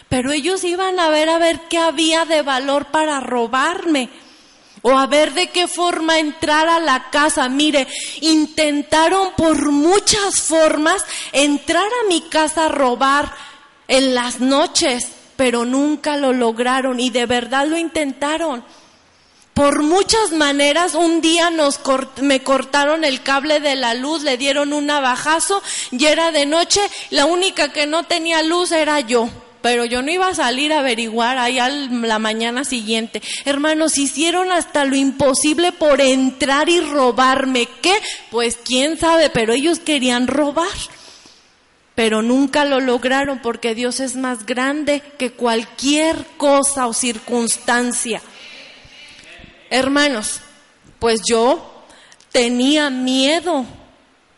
[0.08, 4.10] pero ellos iban a ver a ver qué había de valor para robarme
[4.88, 7.50] o a ver de qué forma entrar a la casa.
[7.50, 7.88] Mire,
[8.22, 13.34] intentaron por muchas formas entrar a mi casa a robar
[13.90, 18.64] en las noches, pero nunca lo lograron y de verdad lo intentaron.
[19.54, 21.82] Por muchas maneras, un día nos
[22.22, 26.80] me cortaron el cable de la luz, le dieron un navajazo y era de noche,
[27.10, 29.30] la única que no tenía luz era yo
[29.68, 33.22] pero yo no iba a salir a averiguar ahí a la mañana siguiente.
[33.44, 37.68] Hermanos, hicieron hasta lo imposible por entrar y robarme.
[37.82, 37.94] ¿Qué?
[38.32, 40.72] Pues quién sabe, pero ellos querían robar.
[41.96, 48.22] Pero nunca lo lograron porque Dios es más grande que cualquier cosa o circunstancia.
[49.70, 50.40] Hermanos,
[50.98, 51.84] pues yo
[52.32, 53.66] tenía miedo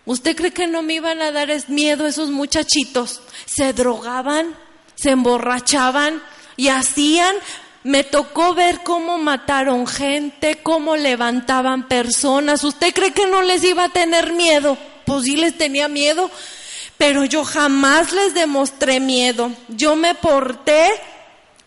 [0.06, 3.22] ¿Usted cree que no me iban a dar miedo esos muchachitos?
[3.46, 4.56] Se drogaban,
[5.00, 6.22] se emborrachaban
[6.58, 7.36] y hacían
[7.84, 12.64] me tocó ver cómo mataron gente, cómo levantaban personas.
[12.64, 14.78] ¿Usted cree que no les iba a tener miedo?
[15.06, 16.30] Pues sí les tenía miedo,
[16.98, 19.52] pero yo jamás les demostré miedo.
[19.70, 20.90] Yo me porté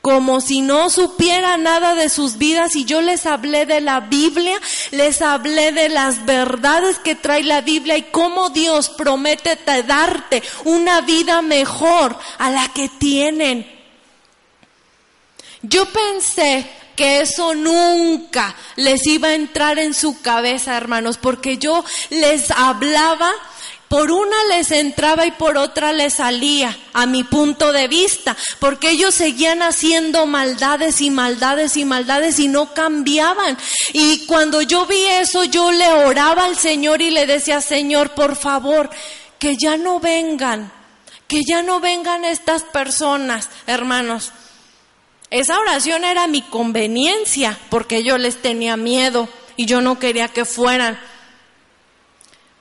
[0.03, 4.61] como si no supiera nada de sus vidas y yo les hablé de la Biblia,
[4.91, 11.01] les hablé de las verdades que trae la Biblia y cómo Dios promete darte una
[11.03, 13.65] vida mejor a la que tienen.
[15.63, 16.69] Yo pensé
[17.03, 23.29] que eso nunca les iba a entrar en su cabeza, hermanos, porque yo les hablaba,
[23.89, 28.91] por una les entraba y por otra les salía, a mi punto de vista, porque
[28.91, 33.59] ellos seguían haciendo maldades y maldades y maldades y no cambiaban.
[33.93, 38.37] Y cuando yo vi eso, yo le oraba al Señor y le decía, Señor, por
[38.37, 38.91] favor,
[39.41, 40.71] que ya no vengan,
[41.27, 44.31] que ya no vengan estas personas, hermanos
[45.33, 50.45] esa oración era mi conveniencia porque yo les tenía miedo y yo no quería que
[50.45, 51.01] fueran.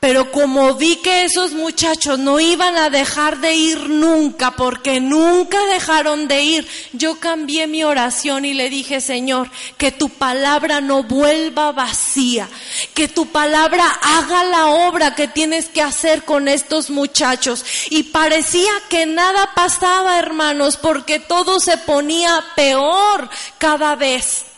[0.01, 5.63] Pero como vi que esos muchachos no iban a dejar de ir nunca, porque nunca
[5.65, 11.03] dejaron de ir, yo cambié mi oración y le dije, Señor, que tu palabra no
[11.03, 12.49] vuelva vacía,
[12.95, 17.63] que tu palabra haga la obra que tienes que hacer con estos muchachos.
[17.91, 23.29] Y parecía que nada pasaba, hermanos, porque todo se ponía peor
[23.59, 24.50] cada vez.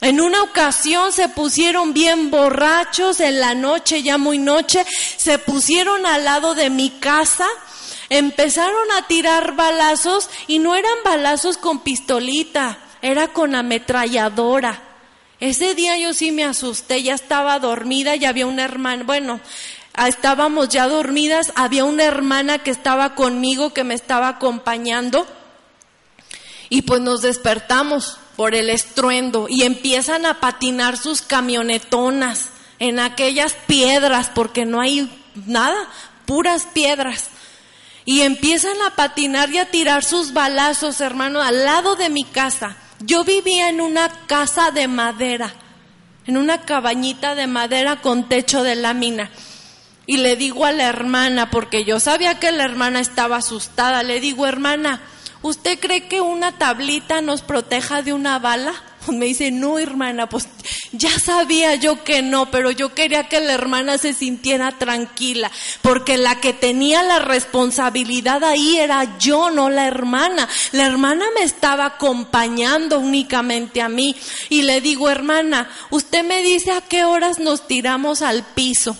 [0.00, 4.86] En una ocasión se pusieron bien borrachos en la noche, ya muy noche,
[5.16, 7.46] se pusieron al lado de mi casa,
[8.08, 14.84] empezaron a tirar balazos y no eran balazos con pistolita, era con ametralladora.
[15.40, 19.40] Ese día yo sí me asusté, ya estaba dormida y había una hermana, bueno,
[20.06, 25.26] estábamos ya dormidas, había una hermana que estaba conmigo, que me estaba acompañando
[26.68, 33.54] y pues nos despertamos por el estruendo y empiezan a patinar sus camionetonas en aquellas
[33.66, 35.10] piedras porque no hay
[35.46, 35.76] nada,
[36.24, 37.30] puras piedras.
[38.04, 42.76] Y empiezan a patinar y a tirar sus balazos, hermano, al lado de mi casa.
[43.00, 45.52] Yo vivía en una casa de madera,
[46.24, 49.32] en una cabañita de madera con techo de lámina.
[50.06, 54.20] Y le digo a la hermana, porque yo sabía que la hermana estaba asustada, le
[54.20, 55.02] digo, hermana,
[55.42, 58.74] ¿usted cree que una tablita nos proteja de una bala?
[59.08, 60.48] Me dice, no hermana, pues
[60.92, 65.50] ya sabía yo que no, pero yo quería que la hermana se sintiera tranquila,
[65.82, 70.48] porque la que tenía la responsabilidad ahí era yo, no la hermana.
[70.72, 74.14] La hermana me estaba acompañando únicamente a mí.
[74.48, 78.96] Y le digo, hermana, usted me dice a qué horas nos tiramos al piso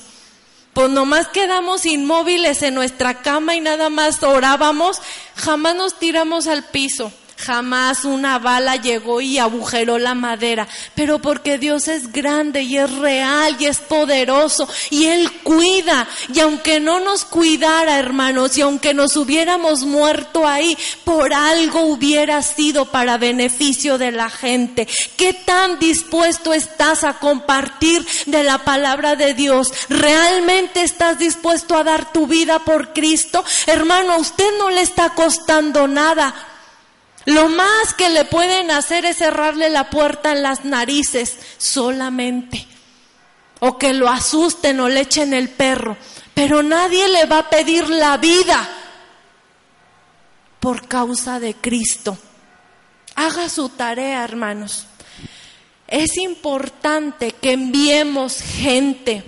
[0.78, 5.02] pues nomás quedamos inmóviles en nuestra cama y nada más orábamos,
[5.34, 7.10] jamás nos tiramos al piso.
[7.38, 10.66] Jamás una bala llegó y agujeró la madera,
[10.96, 16.08] pero porque Dios es grande y es real y es poderoso y Él cuida.
[16.34, 22.42] Y aunque no nos cuidara, hermanos, y aunque nos hubiéramos muerto ahí, por algo hubiera
[22.42, 24.88] sido para beneficio de la gente.
[25.16, 29.72] ¿Qué tan dispuesto estás a compartir de la palabra de Dios?
[29.88, 33.44] ¿Realmente estás dispuesto a dar tu vida por Cristo?
[33.66, 36.34] Hermano, a usted no le está costando nada.
[37.28, 42.66] Lo más que le pueden hacer es cerrarle la puerta en las narices solamente.
[43.60, 45.98] O que lo asusten o le echen el perro.
[46.32, 48.66] Pero nadie le va a pedir la vida
[50.58, 52.16] por causa de Cristo.
[53.14, 54.86] Haga su tarea, hermanos.
[55.86, 59.22] Es importante que enviemos gente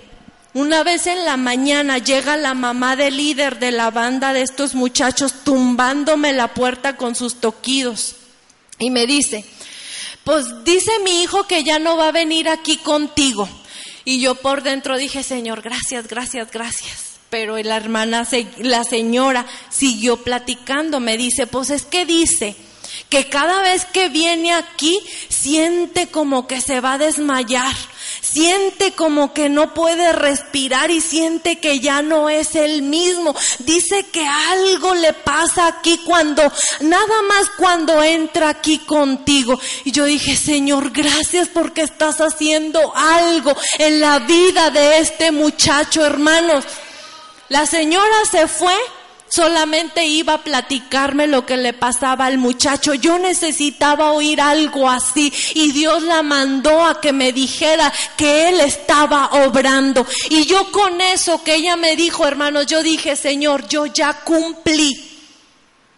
[0.53, 4.75] una vez en la mañana llega la mamá del líder de la banda de estos
[4.75, 8.15] muchachos tumbándome la puerta con sus toquidos
[8.77, 9.45] y me dice,
[10.23, 13.47] pues dice mi hijo que ya no va a venir aquí contigo.
[14.03, 17.11] Y yo por dentro dije, Señor, gracias, gracias, gracias.
[17.29, 18.27] Pero la hermana,
[18.57, 22.55] la señora siguió platicando, me dice, pues es que dice
[23.09, 24.99] que cada vez que viene aquí
[25.29, 27.75] siente como que se va a desmayar
[28.31, 33.35] siente como que no puede respirar y siente que ya no es el mismo.
[33.59, 36.43] Dice que algo le pasa aquí cuando,
[36.81, 39.59] nada más cuando entra aquí contigo.
[39.83, 46.05] Y yo dije, Señor, gracias porque estás haciendo algo en la vida de este muchacho,
[46.05, 46.63] hermanos.
[47.49, 48.75] La señora se fue
[49.31, 52.93] solamente iba a platicarme lo que le pasaba al muchacho.
[52.93, 58.59] Yo necesitaba oír algo así y Dios la mandó a que me dijera que Él
[58.59, 60.05] estaba obrando.
[60.29, 65.07] Y yo con eso que ella me dijo, hermanos, yo dije, Señor, yo ya cumplí.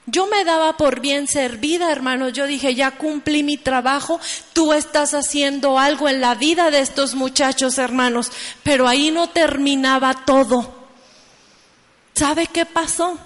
[0.06, 2.34] Yo me daba por bien servida, hermanos.
[2.34, 4.20] Yo dije, ya cumplí mi trabajo,
[4.52, 8.32] tú estás haciendo algo en la vida de estos muchachos, hermanos.
[8.64, 10.83] Pero ahí no terminaba todo.
[12.24, 13.20] ¿Sabe qué pasó?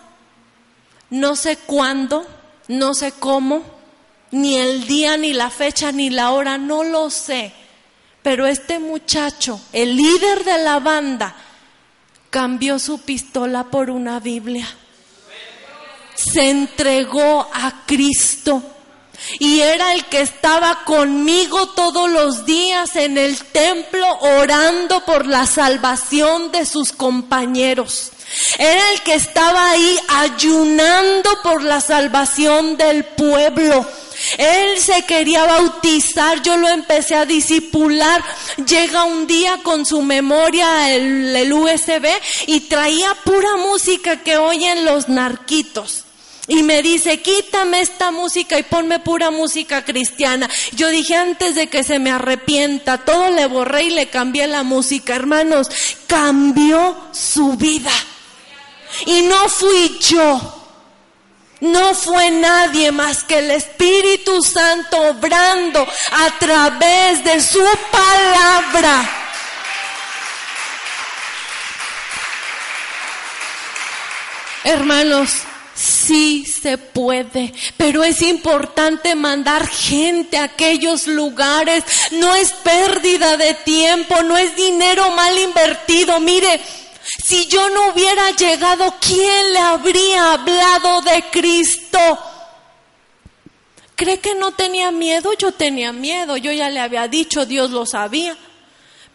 [1.11, 2.25] No sé cuándo,
[2.67, 3.61] no sé cómo,
[4.31, 7.53] ni el día, ni la fecha, ni la hora, no lo sé.
[8.23, 11.35] Pero este muchacho, el líder de la banda,
[12.31, 14.67] cambió su pistola por una Biblia.
[16.15, 18.63] Se entregó a Cristo.
[19.37, 25.45] Y era el que estaba conmigo todos los días en el templo orando por la
[25.45, 28.13] salvación de sus compañeros.
[28.57, 33.86] Era el que estaba ahí ayunando por la salvación del pueblo.
[34.38, 38.23] Él se quería bautizar, yo lo empecé a disipular.
[38.67, 42.07] Llega un día con su memoria el, USB
[42.47, 46.03] y traía pura música que oyen los narquitos.
[46.49, 50.49] Y me dice, quítame esta música y ponme pura música cristiana.
[50.71, 54.63] Yo dije, antes de que se me arrepienta, todo le borré y le cambié la
[54.63, 55.15] música.
[55.15, 55.69] Hermanos,
[56.07, 57.91] cambió su vida.
[59.05, 60.53] Y no fui yo.
[61.59, 69.09] No fue nadie más que el Espíritu Santo obrando a través de su palabra.
[74.63, 75.31] Hermanos,
[75.77, 81.83] Sí se puede, pero es importante mandar gente a aquellos lugares.
[82.13, 86.19] No es pérdida de tiempo, no es dinero mal invertido.
[86.19, 86.59] Mire,
[87.24, 91.99] si yo no hubiera llegado, ¿quién le habría hablado de Cristo?
[93.95, 95.34] ¿Cree que no tenía miedo?
[95.34, 98.38] Yo tenía miedo, yo ya le había dicho, Dios lo sabía.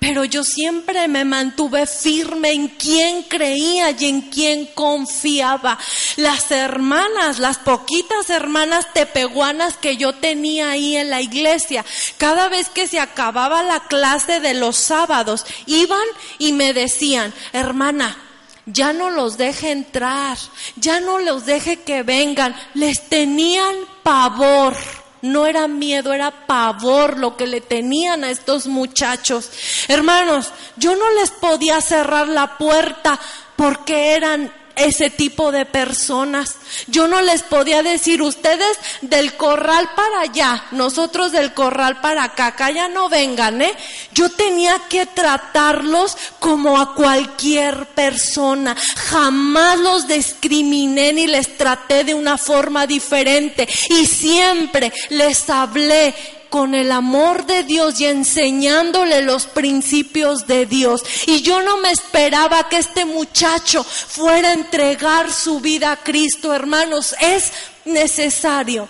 [0.03, 5.79] Pero yo siempre me mantuve firme en quién creía y en quién confiaba.
[6.17, 11.85] Las hermanas, las poquitas hermanas tepehuanas que yo tenía ahí en la iglesia,
[12.19, 16.09] cada vez que se acababa la clase de los sábados, iban
[16.41, 18.19] y me decían, hermana,
[18.67, 20.37] ya no los deje entrar,
[20.75, 24.75] ya no los deje que vengan, les tenían pavor
[25.23, 29.51] no era miedo, era pavor lo que le tenían a estos muchachos.
[29.89, 33.19] Hermanos, yo no les podía cerrar la puerta
[33.57, 36.57] porque eran ese tipo de personas.
[36.87, 42.49] Yo no les podía decir, ustedes del corral para allá, nosotros del corral para acá,
[42.49, 43.75] acá ya no vengan, ¿eh?
[44.13, 48.77] Yo tenía que tratarlos como a cualquier persona.
[48.97, 53.69] Jamás los discriminé ni les traté de una forma diferente.
[53.91, 56.15] Y siempre les hablé
[56.53, 61.03] con el amor de Dios y enseñándole los principios de Dios.
[61.27, 66.55] Y yo no me esperaba que este muchacho fuera a entregar su vida a Cristo,
[66.55, 67.17] hermanos.
[67.23, 67.53] Es
[67.87, 68.87] necesario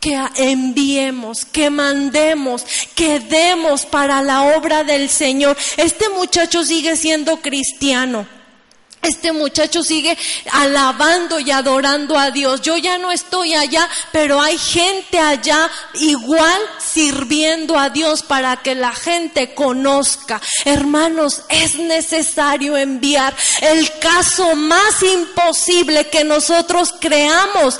[0.00, 5.58] que enviemos, que mandemos, que demos para la obra del Señor.
[5.76, 8.35] Este muchacho sigue siendo cristiano.
[9.02, 10.18] Este muchacho sigue
[10.50, 12.60] alabando y adorando a Dios.
[12.62, 18.74] Yo ya no estoy allá, pero hay gente allá igual sirviendo a Dios para que
[18.74, 20.40] la gente conozca.
[20.64, 27.78] Hermanos, es necesario enviar el caso más imposible que nosotros creamos.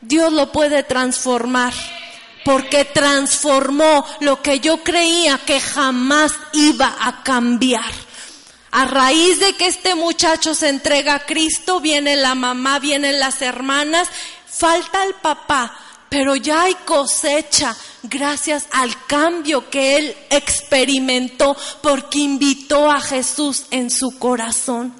[0.00, 1.72] Dios lo puede transformar
[2.44, 7.90] porque transformó lo que yo creía que jamás iba a cambiar.
[8.76, 13.40] A raíz de que este muchacho se entrega a Cristo, viene la mamá, vienen las
[13.40, 14.08] hermanas,
[14.46, 22.90] falta el papá, pero ya hay cosecha gracias al cambio que él experimentó porque invitó
[22.90, 24.92] a Jesús en su corazón.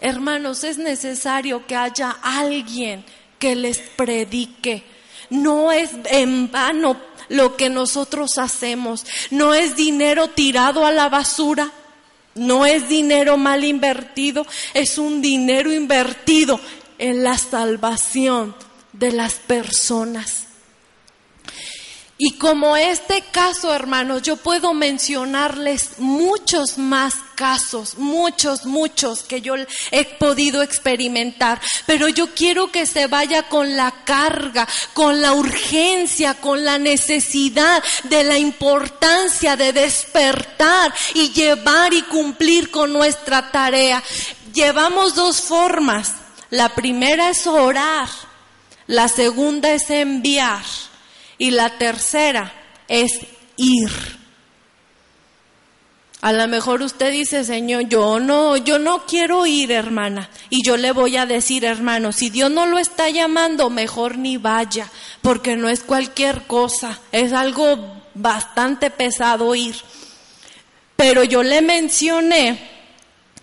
[0.00, 3.04] Hermanos, es necesario que haya alguien
[3.40, 4.84] que les predique.
[5.28, 7.00] No es en vano
[7.30, 11.72] lo que nosotros hacemos, no es dinero tirado a la basura.
[12.34, 16.58] No es dinero mal invertido, es un dinero invertido
[16.98, 18.54] en la salvación
[18.92, 20.41] de las personas.
[22.24, 29.56] Y como este caso, hermanos, yo puedo mencionarles muchos más casos, muchos, muchos que yo
[29.90, 36.34] he podido experimentar, pero yo quiero que se vaya con la carga, con la urgencia,
[36.34, 44.00] con la necesidad de la importancia de despertar y llevar y cumplir con nuestra tarea.
[44.54, 46.12] llevamos dos formas.
[46.50, 48.08] La primera es orar,
[48.86, 50.62] la segunda es enviar
[51.42, 52.52] y la tercera
[52.86, 53.18] es
[53.56, 53.90] ir.
[56.20, 60.30] A lo mejor usted dice, Señor, yo no, yo no quiero ir, hermana.
[60.50, 64.36] Y yo le voy a decir, hermano, si Dios no lo está llamando, mejor ni
[64.36, 64.88] vaya,
[65.20, 69.74] porque no es cualquier cosa, es algo bastante pesado ir.
[70.94, 72.56] Pero yo le mencioné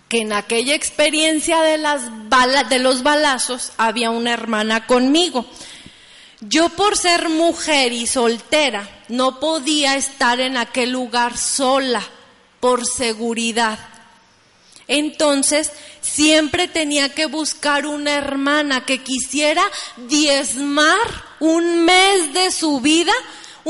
[0.08, 2.00] que en aquella experiencia de, las
[2.70, 5.44] de los balazos había una hermana conmigo.
[6.40, 12.02] Yo por ser mujer y soltera no podía estar en aquel lugar sola
[12.60, 13.78] por seguridad.
[14.88, 15.70] Entonces,
[16.00, 19.62] siempre tenía que buscar una hermana que quisiera
[20.08, 20.96] diezmar
[21.40, 23.12] un mes de su vida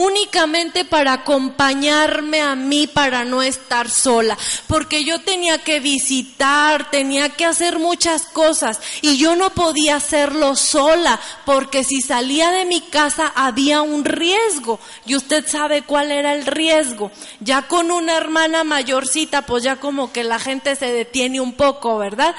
[0.01, 7.29] únicamente para acompañarme a mí para no estar sola, porque yo tenía que visitar, tenía
[7.29, 12.81] que hacer muchas cosas y yo no podía hacerlo sola, porque si salía de mi
[12.81, 17.11] casa había un riesgo y usted sabe cuál era el riesgo.
[17.41, 21.99] Ya con una hermana mayorcita, pues ya como que la gente se detiene un poco,
[21.99, 22.35] ¿verdad?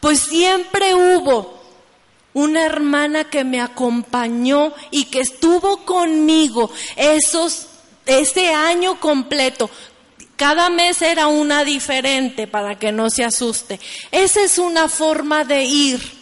[0.00, 1.55] Pues siempre hubo
[2.36, 7.68] una hermana que me acompañó y que estuvo conmigo esos,
[8.04, 9.70] ese año completo.
[10.36, 13.80] Cada mes era una diferente para que no se asuste.
[14.12, 16.12] Esa es una forma de ir.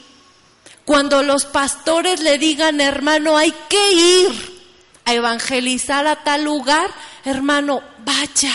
[0.84, 4.62] Cuando los pastores le digan, hermano, hay que ir
[5.06, 6.92] a evangelizar a tal lugar,
[7.24, 8.52] hermano, vaya.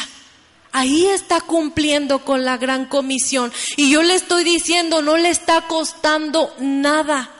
[0.72, 3.52] Ahí está cumpliendo con la gran comisión.
[3.76, 7.36] Y yo le estoy diciendo, no le está costando nada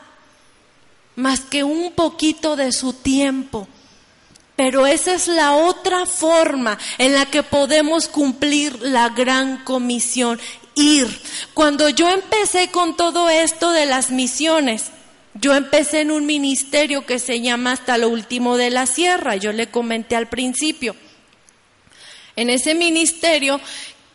[1.20, 3.68] más que un poquito de su tiempo.
[4.56, 10.40] Pero esa es la otra forma en la que podemos cumplir la gran comisión,
[10.76, 11.08] ir.
[11.54, 14.92] Cuando yo empecé con todo esto de las misiones,
[15.34, 19.54] yo empecé en un ministerio que se llama Hasta lo Último de la Sierra, yo
[19.54, 20.96] le comenté al principio.
[22.36, 23.62] En ese ministerio,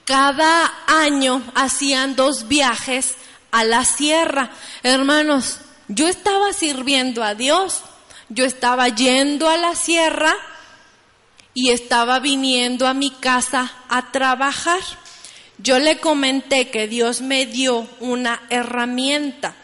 [0.04, 3.14] cada año hacían dos viajes
[3.50, 4.50] a la sierra.
[4.82, 7.82] Hermanos, yo estaba sirviendo a Dios,
[8.28, 10.34] yo estaba yendo a la sierra
[11.52, 14.80] y estaba viniendo a mi casa a trabajar.
[15.58, 19.54] Yo le comenté que Dios me dio una herramienta.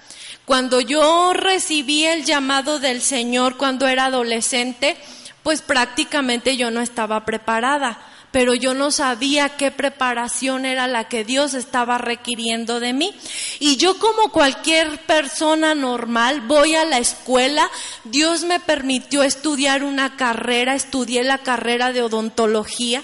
[0.44, 4.96] Cuando yo recibí el llamado del Señor cuando era adolescente,
[5.42, 7.98] pues prácticamente yo no estaba preparada
[8.32, 13.12] pero yo no sabía qué preparación era la que Dios estaba requiriendo de mí.
[13.58, 17.70] Y yo como cualquier persona normal voy a la escuela,
[18.04, 23.02] Dios me permitió estudiar una carrera, estudié la carrera de odontología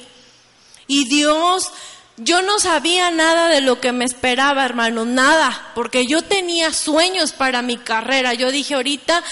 [0.86, 1.72] y Dios
[2.18, 7.32] yo no sabía nada de lo que me esperaba, hermano, nada, porque yo tenía sueños
[7.32, 8.32] para mi carrera.
[8.32, 9.22] Yo dije, ahorita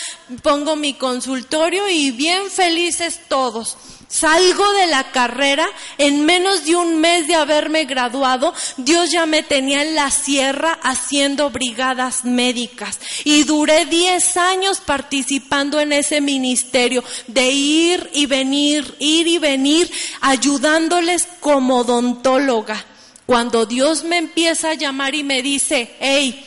[0.42, 3.78] pongo mi consultorio y bien felices todos.
[4.08, 5.66] Salgo de la carrera,
[5.98, 10.78] en menos de un mes de haberme graduado, Dios ya me tenía en la sierra
[10.82, 13.00] haciendo brigadas médicas.
[13.24, 19.90] Y duré 10 años participando en ese ministerio de ir y venir, ir y venir,
[20.20, 22.84] ayudándoles como odontóloga.
[23.26, 26.44] Cuando Dios me empieza a llamar y me dice, hey,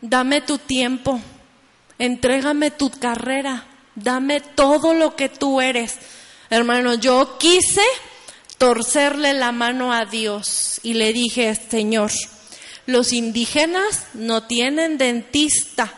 [0.00, 1.20] dame tu tiempo,
[1.98, 5.98] entrégame tu carrera, dame todo lo que tú eres
[6.52, 7.80] Hermano, yo quise
[8.58, 12.10] torcerle la mano a Dios y le dije, Señor,
[12.84, 15.94] los indígenas no tienen dentista.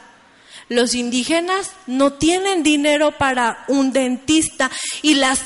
[0.68, 4.70] Los indígenas no tienen dinero para un dentista
[5.02, 5.40] y las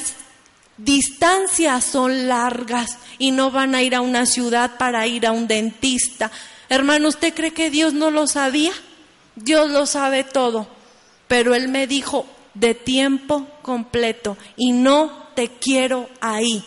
[0.76, 5.48] distancias son largas y no van a ir a una ciudad para ir a un
[5.48, 6.30] dentista.
[6.68, 8.72] Hermano, ¿usted cree que Dios no lo sabía?
[9.36, 10.68] Dios lo sabe todo.
[11.28, 12.26] Pero Él me dijo,
[12.58, 16.64] de tiempo completo y no te quiero ahí.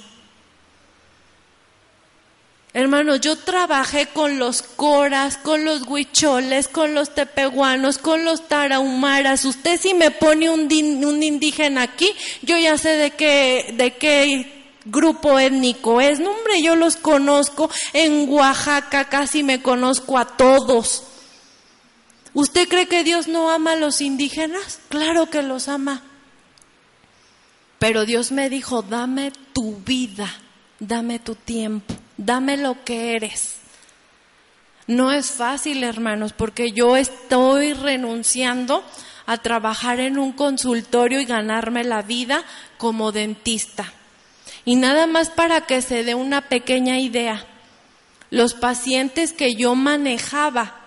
[2.73, 9.43] Hermano, yo trabajé con los coras, con los huicholes, con los tepehuanos, con los tarahumaras.
[9.43, 12.09] Usted si me pone un, un indígena aquí,
[12.43, 16.21] yo ya sé de qué, de qué grupo étnico es.
[16.21, 17.69] No, hombre, yo los conozco.
[17.91, 21.10] En Oaxaca casi me conozco a todos.
[22.33, 24.79] ¿Usted cree que Dios no ama a los indígenas?
[24.89, 26.03] Claro que los ama.
[27.77, 30.31] Pero Dios me dijo, dame tu vida,
[30.79, 33.55] dame tu tiempo, dame lo que eres.
[34.87, 38.83] No es fácil, hermanos, porque yo estoy renunciando
[39.25, 42.43] a trabajar en un consultorio y ganarme la vida
[42.77, 43.91] como dentista.
[44.65, 47.45] Y nada más para que se dé una pequeña idea.
[48.29, 50.80] los pacientes que yo manejaba,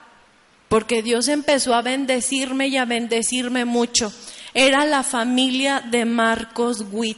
[0.74, 4.12] porque Dios empezó a bendecirme y a bendecirme mucho,
[4.54, 7.16] era la familia de Marcos Witt.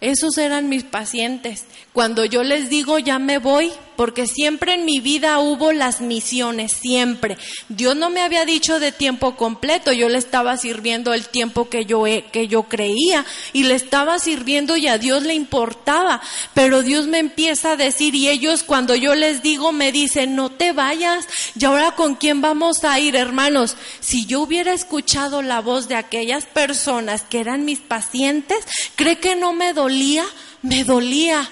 [0.00, 1.66] Esos eran mis pacientes.
[1.92, 3.70] Cuando yo les digo ya me voy,
[4.02, 7.38] porque siempre en mi vida hubo las misiones, siempre.
[7.68, 11.84] Dios no me había dicho de tiempo completo, yo le estaba sirviendo el tiempo que
[11.84, 16.20] yo, que yo creía y le estaba sirviendo y a Dios le importaba.
[16.52, 20.50] Pero Dios me empieza a decir y ellos cuando yo les digo me dicen, no
[20.50, 23.76] te vayas, y ahora con quién vamos a ir, hermanos.
[24.00, 29.36] Si yo hubiera escuchado la voz de aquellas personas que eran mis pacientes, ¿cree que
[29.36, 30.24] no me dolía?
[30.62, 31.48] Me dolía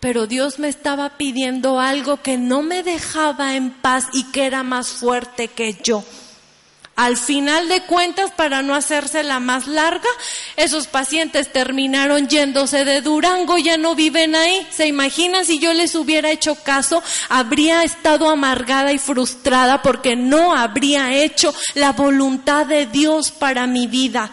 [0.00, 4.62] pero Dios me estaba pidiendo algo que no me dejaba en paz y que era
[4.62, 6.04] más fuerte que yo.
[6.96, 10.08] Al final de cuentas, para no hacerse la más larga,
[10.56, 14.66] esos pacientes terminaron yéndose de Durango, ya no viven ahí.
[14.70, 17.02] ¿Se imaginan si yo les hubiera hecho caso?
[17.28, 23.86] Habría estado amargada y frustrada porque no habría hecho la voluntad de Dios para mi
[23.86, 24.30] vida.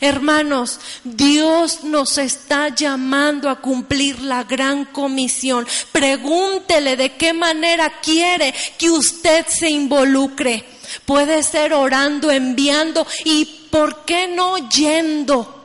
[0.00, 5.66] Hermanos, Dios nos está llamando a cumplir la gran comisión.
[5.92, 10.64] Pregúntele de qué manera quiere que usted se involucre.
[11.04, 15.55] Puede ser orando, enviando y, ¿por qué no yendo?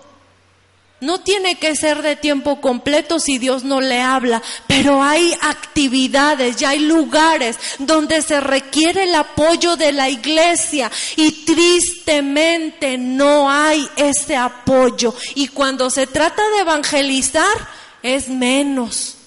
[1.02, 6.58] No tiene que ser de tiempo completo si Dios no le habla, pero hay actividades,
[6.58, 13.90] ya hay lugares donde se requiere el apoyo de la iglesia y tristemente no hay
[13.96, 15.16] ese apoyo.
[15.34, 17.68] Y cuando se trata de evangelizar,
[18.04, 19.18] es menos.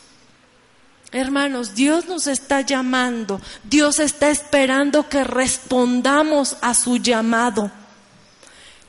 [1.11, 7.72] Hermanos, Dios nos está llamando, Dios está esperando que respondamos a su llamado.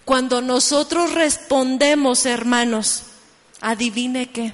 [0.05, 3.03] Cuando nosotros respondemos, hermanos,
[3.59, 4.53] adivine qué,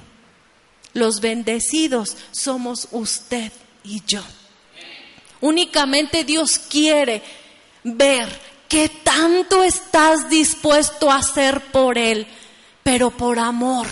[0.94, 3.52] los bendecidos somos usted
[3.84, 4.22] y yo.
[5.42, 7.22] Únicamente Dios quiere
[7.84, 8.28] ver
[8.68, 12.26] qué tanto estás dispuesto a hacer por Él,
[12.82, 13.86] pero por amor.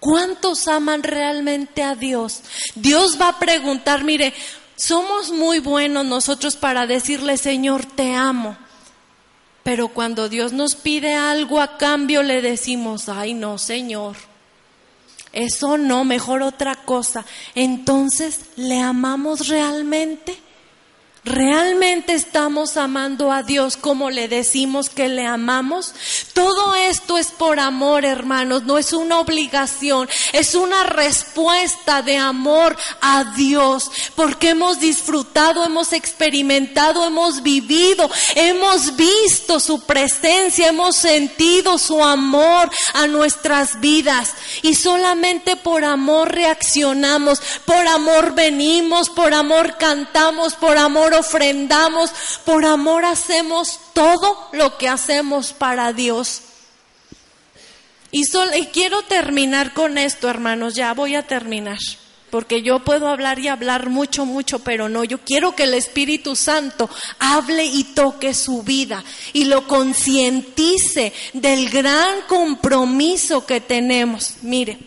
[0.00, 2.42] ¿Cuántos aman realmente a Dios?
[2.74, 4.34] Dios va a preguntar, mire,
[4.76, 8.56] somos muy buenos nosotros para decirle, Señor, te amo.
[9.68, 14.16] Pero cuando Dios nos pide algo a cambio le decimos, ay no, Señor,
[15.30, 17.26] eso no, mejor otra cosa.
[17.54, 20.38] Entonces, ¿le amamos realmente?
[21.28, 25.92] ¿Realmente estamos amando a Dios como le decimos que le amamos?
[26.32, 32.74] Todo esto es por amor, hermanos, no es una obligación, es una respuesta de amor
[33.02, 41.76] a Dios, porque hemos disfrutado, hemos experimentado, hemos vivido, hemos visto su presencia, hemos sentido
[41.76, 49.76] su amor a nuestras vidas y solamente por amor reaccionamos, por amor venimos, por amor
[49.76, 52.10] cantamos, por amor ofrendamos,
[52.44, 56.42] por amor hacemos todo lo que hacemos para Dios.
[58.10, 58.24] Y,
[58.56, 61.78] y quiero terminar con esto, hermanos, ya voy a terminar.
[62.30, 66.36] Porque yo puedo hablar y hablar mucho, mucho, pero no, yo quiero que el Espíritu
[66.36, 69.02] Santo hable y toque su vida
[69.32, 74.34] y lo concientice del gran compromiso que tenemos.
[74.42, 74.78] Mire,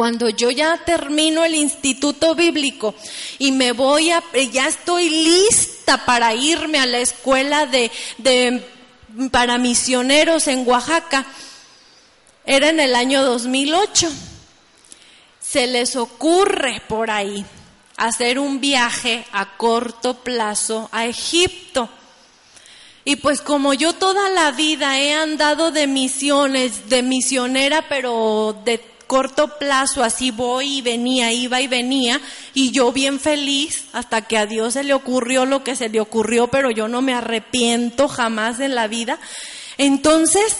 [0.00, 2.94] cuando yo ya termino el instituto bíblico
[3.38, 7.90] y me voy a, ya estoy lista para irme a la escuela de,
[9.30, 11.26] para misioneros en Oaxaca,
[12.46, 14.10] era en el año 2008.
[15.38, 17.44] Se les ocurre por ahí
[17.98, 21.90] hacer un viaje a corto plazo a Egipto.
[23.04, 28.89] Y pues como yo toda la vida he andado de misiones, de misionera, pero de
[29.10, 32.20] corto plazo, así voy y venía, iba y venía,
[32.54, 35.98] y yo bien feliz, hasta que a Dios se le ocurrió lo que se le
[36.00, 39.18] ocurrió, pero yo no me arrepiento jamás en la vida.
[39.78, 40.58] Entonces,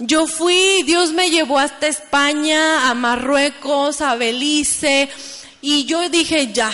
[0.00, 5.08] yo fui, Dios me llevó hasta España, a Marruecos, a Belice,
[5.62, 6.72] y yo dije, ya,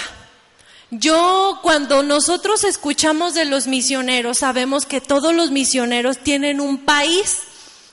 [0.90, 7.40] yo cuando nosotros escuchamos de los misioneros, sabemos que todos los misioneros tienen un país.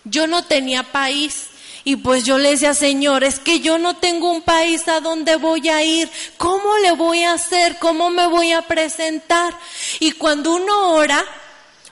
[0.06, 1.48] Yo no tenía país.
[1.86, 5.36] Y pues yo le decía, Señor, es que yo no tengo un país a donde
[5.36, 6.10] voy a ir.
[6.38, 7.78] ¿Cómo le voy a hacer?
[7.80, 9.54] ¿Cómo me voy a presentar?
[10.00, 11.24] Y cuando uno ora,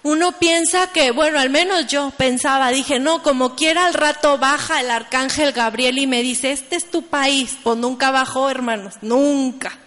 [0.04, 4.80] uno piensa que, bueno, al menos yo pensaba, dije, no, como quiera al rato baja
[4.80, 7.58] el arcángel Gabriel y me dice, este es tu país.
[7.62, 9.78] Pues nunca bajó, hermanos, nunca.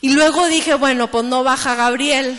[0.00, 2.38] Y luego dije, bueno, pues no baja Gabriel.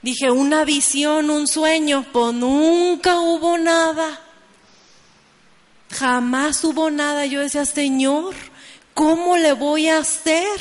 [0.00, 4.18] Dije, una visión, un sueño, pues nunca hubo nada.
[5.90, 7.26] Jamás hubo nada.
[7.26, 8.34] Yo decía, Señor,
[8.94, 10.58] ¿Cómo le voy a hacer?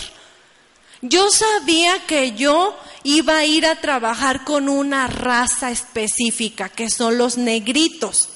[1.01, 2.73] Yo sabía que yo
[3.03, 8.29] iba a ir a trabajar con una raza específica, que son los negritos.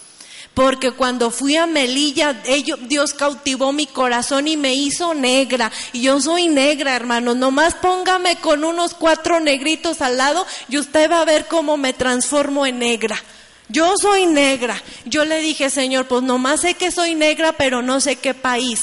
[0.54, 5.72] Porque cuando fui a Melilla, Dios cautivó mi corazón y me hizo negra.
[5.94, 7.34] Y yo soy negra, hermano.
[7.34, 11.94] Nomás póngame con unos cuatro negritos al lado y usted va a ver cómo me
[11.94, 13.16] transformo en negra.
[13.74, 14.80] Yo soy negra.
[15.05, 18.82] Yo le dije, Señor, pues nomás sé que soy negra, pero no sé qué país.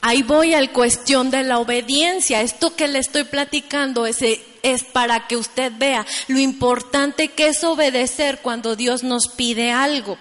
[0.00, 2.40] Ahí voy al cuestión de la obediencia.
[2.40, 4.18] Esto que le estoy platicando es,
[4.62, 10.16] es para que usted vea lo importante que es obedecer cuando Dios nos pide algo.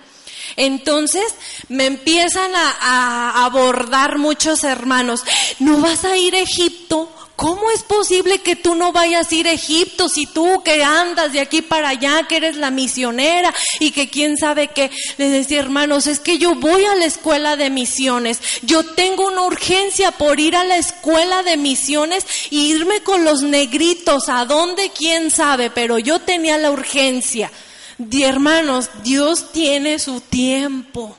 [0.56, 1.36] Entonces
[1.70, 5.24] me empiezan a, a, abordar muchos hermanos,
[5.60, 7.12] ¿no vas a ir a Egipto?
[7.36, 11.34] ¿Cómo es posible que tú no vayas a ir a Egipto si tú que andas
[11.34, 14.90] de aquí para allá, que eres la misionera y que quién sabe qué?
[15.18, 18.40] Les decía, hermanos, es que yo voy a la escuela de misiones.
[18.62, 23.42] Yo tengo una urgencia por ir a la escuela de misiones e irme con los
[23.42, 24.30] negritos.
[24.30, 24.92] ¿A dónde?
[24.98, 25.70] ¿Quién sabe?
[25.70, 27.52] Pero yo tenía la urgencia.
[28.00, 31.18] Y hermanos, Dios tiene su tiempo.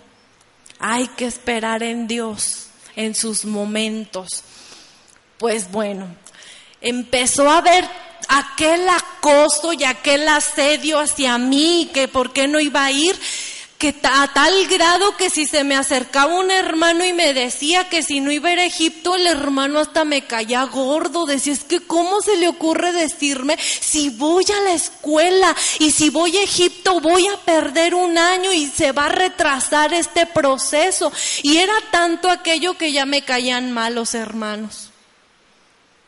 [0.78, 4.44] Hay que esperar en Dios, en sus momentos.
[5.38, 6.06] Pues bueno,
[6.80, 7.84] empezó a haber
[8.28, 13.18] aquel acoso y aquel asedio hacia mí, que por qué no iba a ir,
[13.78, 18.02] que a tal grado que si se me acercaba un hermano y me decía que
[18.02, 21.64] si no iba a ir a Egipto, el hermano hasta me caía gordo, decía, es
[21.64, 26.42] que cómo se le ocurre decirme si voy a la escuela y si voy a
[26.42, 31.12] Egipto voy a perder un año y se va a retrasar este proceso.
[31.42, 34.85] Y era tanto aquello que ya me caían mal los hermanos.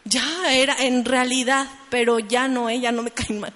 [0.08, 3.52] Ya era en realidad, pero ya no, ella no me cae mal.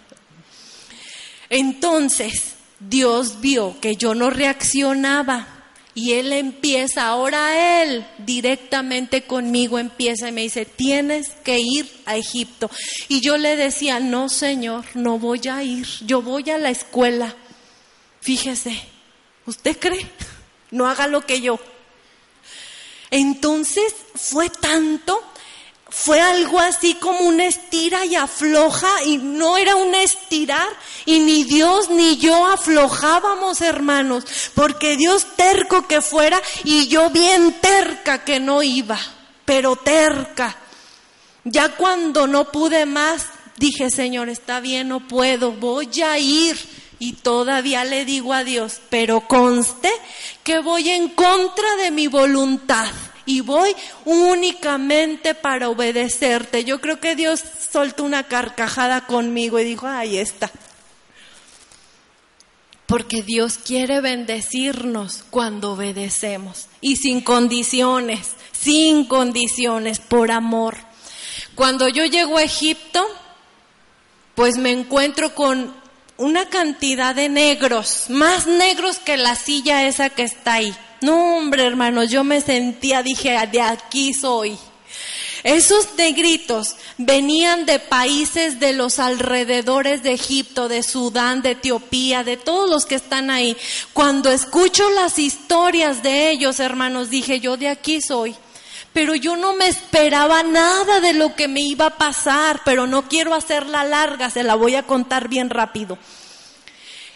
[1.49, 5.47] Entonces, Dios vio que yo no reaccionaba
[5.95, 12.17] y Él empieza, ahora Él directamente conmigo empieza y me dice, tienes que ir a
[12.17, 12.71] Egipto.
[13.09, 17.35] Y yo le decía, no Señor, no voy a ir, yo voy a la escuela.
[18.21, 18.81] Fíjese,
[19.45, 20.07] ¿usted cree?
[20.71, 21.61] No haga lo que yo.
[23.11, 25.23] Entonces fue tanto
[25.95, 30.67] fue algo así como una estira y afloja y no era un estirar
[31.05, 34.25] y ni Dios ni yo aflojábamos hermanos
[34.55, 38.99] porque Dios terco que fuera y yo bien terca que no iba
[39.45, 40.57] pero terca.
[41.45, 43.27] Ya cuando no pude más
[43.59, 46.59] dije Señor está bien no puedo voy a ir
[47.01, 49.93] y todavía le digo a Dios pero conste
[50.43, 52.91] que voy en contra de mi voluntad
[53.27, 56.65] y voy únicamente para obedecerte.
[56.65, 60.51] Yo creo que Dios soltó una carcajada conmigo y dijo, ahí está.
[62.87, 70.77] Porque Dios quiere bendecirnos cuando obedecemos y sin condiciones, sin condiciones, por amor.
[71.55, 73.07] Cuando yo llego a Egipto,
[74.35, 75.75] pues me encuentro con
[76.17, 80.75] una cantidad de negros, más negros que la silla esa que está ahí.
[81.03, 84.57] No, hombre, hermanos, yo me sentía, dije, de aquí soy.
[85.43, 92.37] Esos negritos venían de países de los alrededores de Egipto, de Sudán, de Etiopía, de
[92.37, 93.57] todos los que están ahí.
[93.93, 98.37] Cuando escucho las historias de ellos, hermanos, dije, yo de aquí soy.
[98.93, 103.09] Pero yo no me esperaba nada de lo que me iba a pasar, pero no
[103.09, 105.99] quiero hacerla larga, se la voy a contar bien rápido.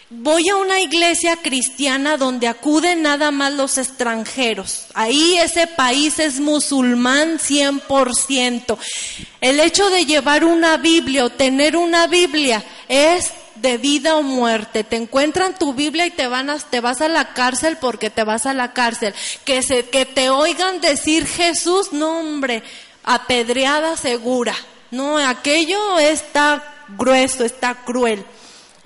[0.09, 4.85] Voy a una iglesia cristiana donde acuden nada más los extranjeros.
[4.93, 8.77] Ahí ese país es musulmán 100%.
[9.41, 14.85] El hecho de llevar una Biblia o tener una Biblia es de vida o muerte.
[14.85, 18.23] Te encuentran tu Biblia y te van a, te vas a la cárcel porque te
[18.23, 19.13] vas a la cárcel.
[19.43, 22.63] Que se, que te oigan decir Jesús, no hombre,
[23.03, 24.55] apedreada segura.
[24.89, 26.63] No, aquello está
[26.97, 28.23] grueso, está cruel.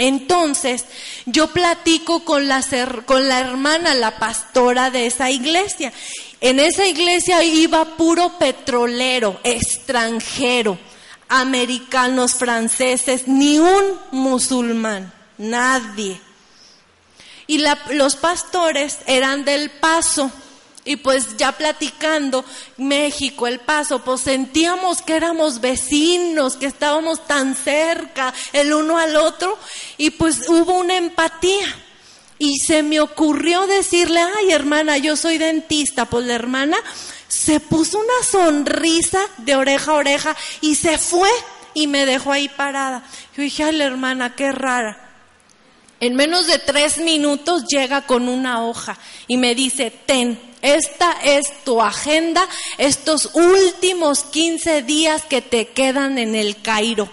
[0.02, 0.86] Entonces,
[1.28, 2.66] yo platico con la,
[3.06, 5.94] con la hermana, la pastora de esa iglesia.
[6.42, 10.80] En esa iglesia iba puro petrolero, extranjero,
[11.30, 16.20] americanos, franceses, ni un musulmán, nadie.
[17.46, 20.32] Y los pastores eran del paso.
[20.84, 22.44] Y pues ya platicando
[22.78, 29.16] México, El Paso, pues sentíamos que éramos vecinos, que estábamos tan cerca el uno al
[29.16, 29.58] otro
[29.98, 31.68] y pues hubo una empatía.
[32.40, 36.78] Y se me ocurrió decirle, ay hermana, yo soy dentista, pues la hermana
[37.28, 41.30] se puso una sonrisa de oreja a oreja y se fue
[41.76, 43.04] y me dejó ahí parada.
[43.38, 45.10] Yo dije, ay la hermana, qué rara.
[46.00, 51.64] En menos de tres minutos llega con una hoja y me dice, ten, esta es
[51.64, 52.48] tu agenda,
[52.78, 57.10] estos últimos 15 días que te quedan en el Cairo.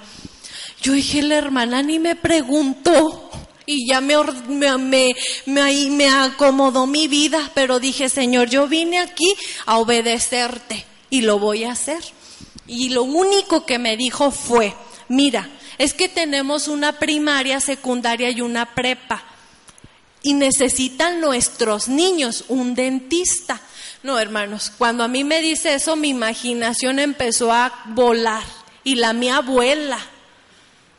[0.82, 3.30] Yo dije, la hermana ni me preguntó
[3.66, 4.16] y ya me,
[4.48, 5.14] me,
[5.46, 9.34] me, me acomodó mi vida, pero dije, Señor, yo vine aquí
[9.66, 12.02] a obedecerte y lo voy a hacer.
[12.66, 14.74] Y lo único que me dijo fue,
[15.08, 19.24] mira, es que tenemos una primaria, secundaria y una prepa.
[20.22, 23.60] Y necesitan nuestros niños un dentista.
[24.02, 28.42] No, hermanos, cuando a mí me dice eso, mi imaginación empezó a volar.
[28.84, 29.98] Y la mi abuela,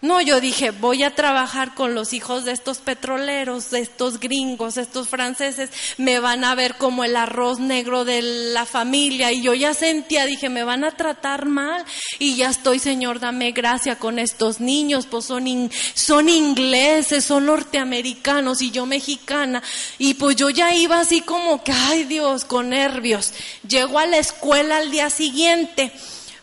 [0.02, 4.76] no, yo dije, voy a trabajar con los hijos de estos petroleros, de estos gringos,
[4.76, 9.34] de estos franceses, me van a ver como el arroz negro de la familia.
[9.34, 11.84] Y yo ya sentía, dije, me van a tratar mal.
[12.18, 18.62] Y ya estoy, Señor, dame gracia con estos niños, pues son, son ingleses, son norteamericanos
[18.62, 19.62] y yo mexicana.
[19.98, 23.34] Y pues yo ya iba así como que, ay Dios, con nervios.
[23.68, 25.92] Llego a la escuela al día siguiente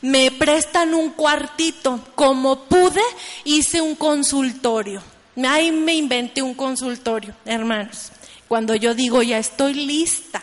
[0.03, 2.01] me prestan un cuartito.
[2.15, 3.03] Como pude,
[3.45, 5.03] hice un consultorio.
[5.45, 8.11] Ahí me inventé un consultorio, hermanos.
[8.49, 10.43] Cuando yo digo, ya estoy lista,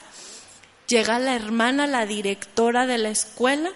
[0.87, 3.71] llega la hermana, la directora de la escuela,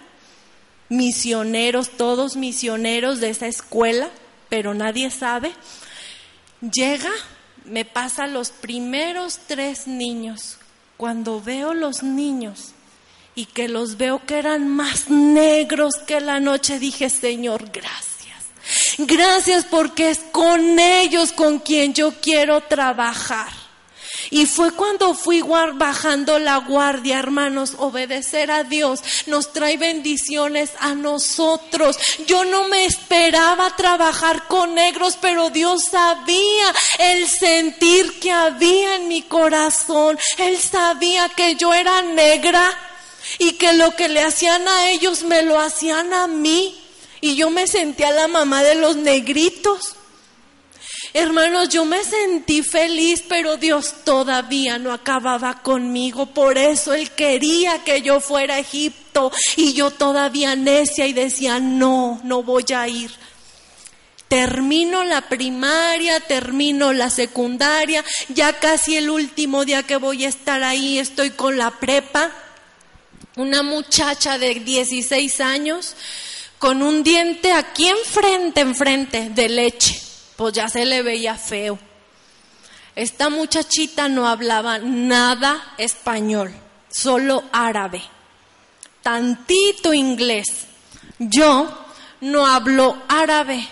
[0.90, 4.10] misioneros, todos misioneros de esa escuela,
[4.50, 5.54] pero nadie sabe.
[6.62, 7.12] Llega,
[7.66, 10.58] me pasa los primeros tres niños.
[10.98, 12.74] Cuando veo los niños,
[13.38, 18.18] y que los veo que eran más negros que la noche, dije, Señor, gracias.
[18.98, 23.50] Gracias porque es con ellos con quien yo quiero trabajar.
[24.32, 25.44] Y fue cuando fui
[25.76, 31.96] bajando la guardia, hermanos, obedecer a Dios nos trae bendiciones a nosotros.
[32.26, 39.08] Yo no me esperaba trabajar con negros, pero Dios sabía el sentir que había en
[39.08, 40.18] mi corazón.
[40.40, 42.87] Él sabía que yo era negra
[43.40, 46.76] y que lo que le hacían a ellos me lo hacían a mí.
[47.20, 49.96] Y yo me sentía la mamá de los negritos.
[51.14, 56.28] Hermanos, yo me sentí feliz, pero Dios todavía no acababa conmigo.
[56.28, 61.60] Por eso Él quería que yo fuera a Egipto y yo todavía necia y decía,
[61.60, 63.12] no, no voy a ir.
[64.28, 70.64] Termino la primaria, termino la secundaria, ya casi el último día que voy a estar
[70.64, 72.32] ahí estoy con la prepa
[73.38, 75.96] una muchacha de 16 años
[76.58, 80.02] con un diente aquí enfrente, enfrente de leche,
[80.36, 81.78] pues ya se le veía feo.
[82.96, 86.52] Esta muchachita no hablaba nada español,
[86.90, 88.02] solo árabe,
[89.04, 90.66] tantito inglés.
[91.20, 91.86] Yo
[92.22, 93.68] no hablo árabe,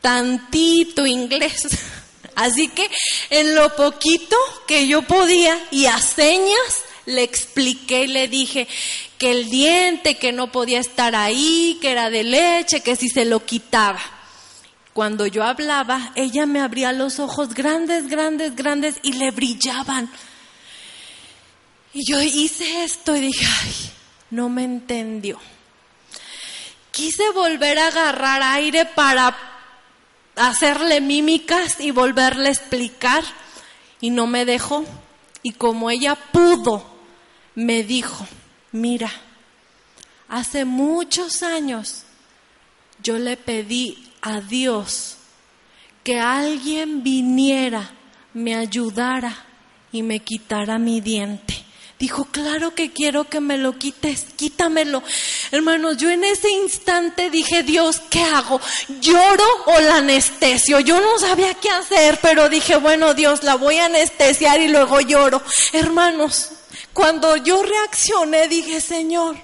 [0.00, 1.66] tantito inglés.
[2.36, 2.88] Así que
[3.30, 4.36] en lo poquito
[4.68, 8.68] que yo podía y a señas, le expliqué y le dije
[9.16, 13.24] que el diente, que no podía estar ahí, que era de leche, que si se
[13.24, 14.00] lo quitaba.
[14.92, 20.10] Cuando yo hablaba, ella me abría los ojos grandes, grandes, grandes y le brillaban.
[21.94, 23.74] Y yo hice esto y dije, ay,
[24.30, 25.40] no me entendió.
[26.90, 29.34] Quise volver a agarrar aire para
[30.36, 33.24] hacerle mímicas y volverle a explicar
[34.00, 34.84] y no me dejó.
[35.42, 36.97] Y como ella pudo
[37.58, 38.24] me dijo,
[38.70, 39.10] mira,
[40.28, 42.04] hace muchos años
[43.02, 45.16] yo le pedí a Dios
[46.04, 47.90] que alguien viniera,
[48.32, 49.44] me ayudara
[49.90, 51.64] y me quitara mi diente.
[51.98, 55.02] Dijo, claro que quiero que me lo quites, quítamelo.
[55.50, 58.60] Hermanos, yo en ese instante dije, Dios, ¿qué hago?
[59.00, 60.78] ¿Lloro o la anestesio?
[60.78, 65.00] Yo no sabía qué hacer, pero dije, bueno, Dios, la voy a anestesiar y luego
[65.00, 65.42] lloro.
[65.72, 66.52] Hermanos,
[66.98, 69.36] cuando yo reaccioné, dije, Señor,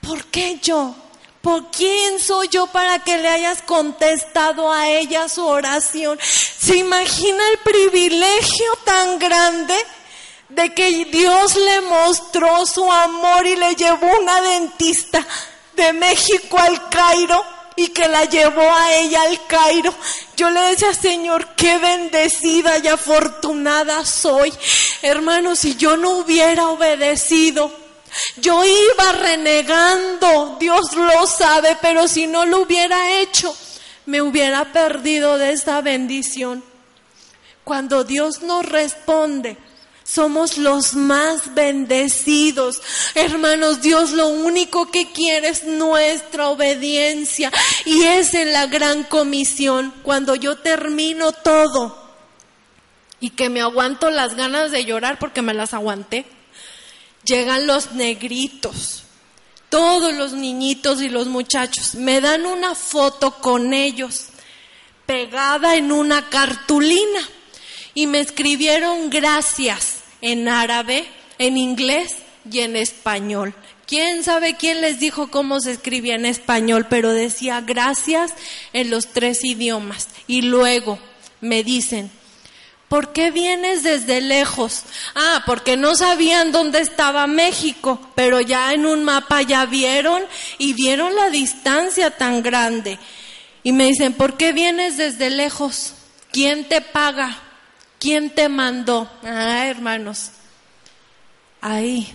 [0.00, 0.92] ¿por qué yo?
[1.40, 6.18] ¿Por quién soy yo para que le hayas contestado a ella su oración?
[6.20, 9.76] ¿Se imagina el privilegio tan grande
[10.48, 15.24] de que Dios le mostró su amor y le llevó una dentista
[15.76, 17.40] de México al Cairo?
[17.80, 19.94] Y que la llevó a ella al Cairo.
[20.36, 24.52] Yo le decía, Señor, qué bendecida y afortunada soy.
[25.00, 27.72] Hermano, si yo no hubiera obedecido,
[28.36, 33.56] yo iba renegando, Dios lo sabe, pero si no lo hubiera hecho,
[34.04, 36.62] me hubiera perdido de esa bendición.
[37.64, 39.56] Cuando Dios nos responde,
[40.10, 42.82] somos los más bendecidos.
[43.14, 47.52] Hermanos, Dios lo único que quiere es nuestra obediencia.
[47.84, 51.96] Y es en la gran comisión, cuando yo termino todo,
[53.20, 56.24] y que me aguanto las ganas de llorar porque me las aguanté.
[57.24, 59.04] Llegan los negritos,
[59.68, 64.28] todos los niñitos y los muchachos, me dan una foto con ellos
[65.06, 67.20] pegada en una cartulina
[67.94, 71.06] y me escribieron gracias en árabe,
[71.38, 72.16] en inglés
[72.50, 73.54] y en español.
[73.86, 76.86] ¿Quién sabe quién les dijo cómo se escribía en español?
[76.88, 78.32] Pero decía gracias
[78.72, 80.08] en los tres idiomas.
[80.28, 81.00] Y luego
[81.40, 82.08] me dicen,
[82.88, 84.84] ¿por qué vienes desde lejos?
[85.16, 90.22] Ah, porque no sabían dónde estaba México, pero ya en un mapa ya vieron
[90.58, 92.96] y vieron la distancia tan grande.
[93.64, 95.94] Y me dicen, ¿por qué vienes desde lejos?
[96.30, 97.49] ¿Quién te paga?
[98.00, 99.10] ¿Quién te mandó?
[99.22, 100.30] Ah, hermanos,
[101.60, 102.10] ahí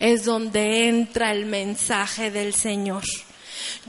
[0.00, 3.02] es donde entra el mensaje del Señor.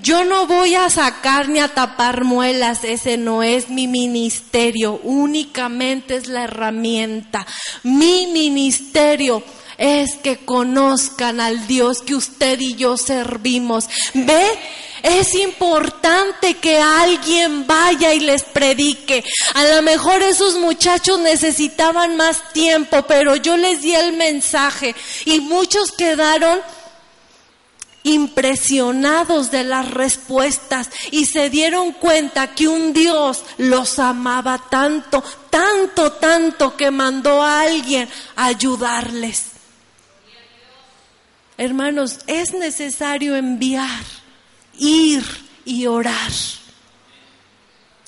[0.02, 6.18] Yo no voy a sacar ni a tapar muelas, ese no es mi ministerio, únicamente
[6.18, 7.48] es la herramienta.
[7.84, 9.42] Mi ministerio
[9.80, 13.86] es que conozcan al Dios que usted y yo servimos.
[14.14, 14.46] ¿Ve?
[15.02, 19.24] Es importante que alguien vaya y les predique.
[19.54, 25.40] A lo mejor esos muchachos necesitaban más tiempo, pero yo les di el mensaje y
[25.40, 26.60] muchos quedaron
[28.04, 36.12] impresionados de las respuestas y se dieron cuenta que un Dios los amaba tanto, tanto,
[36.14, 39.49] tanto que mandó a alguien a ayudarles.
[41.60, 44.06] Hermanos, es necesario enviar
[44.78, 45.22] ir
[45.66, 46.32] y orar.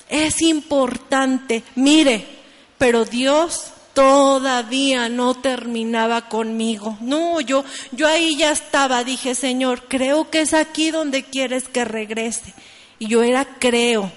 [0.08, 2.26] Es importante, mire,
[2.78, 6.96] pero Dios todavía no terminaba conmigo.
[7.02, 11.84] No, yo, yo ahí ya estaba, dije, Señor, creo que es aquí donde quieres que
[11.84, 12.54] regrese.
[12.98, 14.10] Y yo era creo.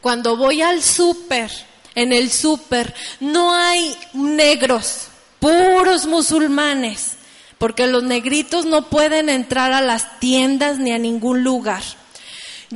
[0.00, 1.50] Cuando voy al súper,
[1.96, 5.08] en el súper, no hay negros,
[5.40, 7.16] puros musulmanes
[7.58, 11.82] porque los negritos no pueden entrar a las tiendas ni a ningún lugar.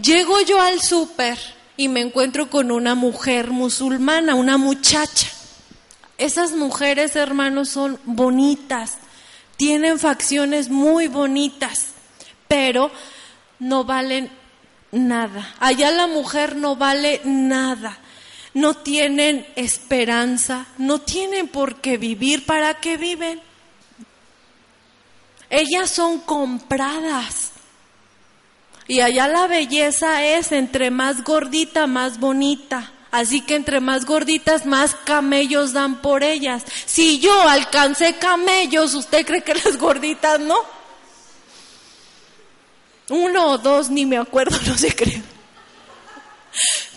[0.00, 1.38] Llego yo al súper
[1.76, 5.28] y me encuentro con una mujer musulmana, una muchacha.
[6.18, 8.98] Esas mujeres, hermanos, son bonitas,
[9.56, 11.92] tienen facciones muy bonitas,
[12.48, 12.90] pero
[13.58, 14.30] no valen
[14.92, 15.54] nada.
[15.60, 17.98] Allá la mujer no vale nada.
[18.54, 22.46] No tienen esperanza, no tienen por qué vivir.
[22.46, 23.40] ¿Para qué viven?
[25.50, 27.52] Ellas son compradas.
[28.86, 32.92] Y allá la belleza es entre más gordita, más bonita.
[33.10, 36.64] Así que entre más gorditas, más camellos dan por ellas.
[36.84, 40.56] Si yo alcancé camellos, ¿usted cree que las gorditas no?
[43.08, 45.22] Uno o dos, ni me acuerdo, no se cree.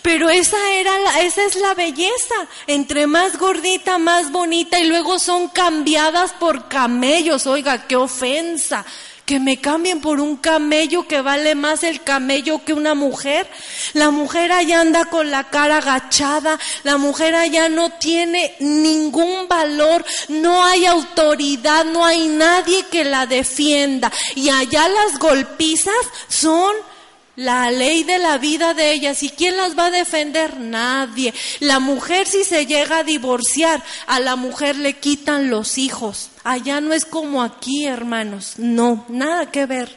[0.02, 2.34] Pero esa era la, esa es la belleza.
[2.66, 7.46] Entre más gordita, más bonita y luego son cambiadas por camellos.
[7.46, 8.84] Oiga, qué ofensa.
[9.24, 13.48] Que me cambien por un camello que vale más el camello que una mujer.
[13.92, 16.58] La mujer allá anda con la cara agachada.
[16.82, 20.04] La mujer allá no tiene ningún valor.
[20.28, 21.84] No hay autoridad.
[21.84, 24.10] No hay nadie que la defienda.
[24.34, 25.94] Y allá las golpizas
[26.26, 26.72] son
[27.36, 29.22] la ley de la vida de ellas.
[29.22, 30.58] ¿Y quién las va a defender?
[30.58, 31.32] Nadie.
[31.60, 36.30] La mujer si se llega a divorciar, a la mujer le quitan los hijos.
[36.44, 38.54] Allá no es como aquí, hermanos.
[38.58, 39.96] No, nada que ver.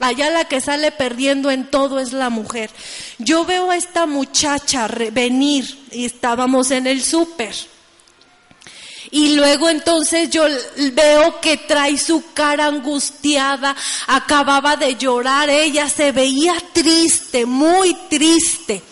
[0.00, 2.70] Allá la que sale perdiendo en todo es la mujer.
[3.18, 7.54] Yo veo a esta muchacha venir y estábamos en el súper
[9.10, 10.44] y luego entonces yo
[10.92, 13.76] veo que trae su cara angustiada,
[14.06, 18.82] acababa de llorar, ella se veía triste, muy triste.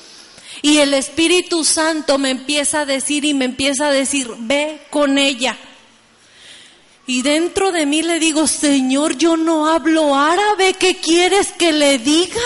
[0.62, 5.18] Y el Espíritu Santo me empieza a decir y me empieza a decir, ve con
[5.18, 5.58] ella.
[7.06, 11.98] Y dentro de mí le digo, Señor, yo no hablo árabe, ¿qué quieres que le
[11.98, 12.40] diga?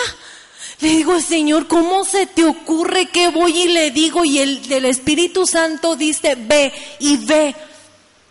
[0.81, 4.23] Le digo, Señor, ¿cómo se te ocurre que voy y le digo?
[4.23, 7.53] Y el del Espíritu Santo dice, ve y ve.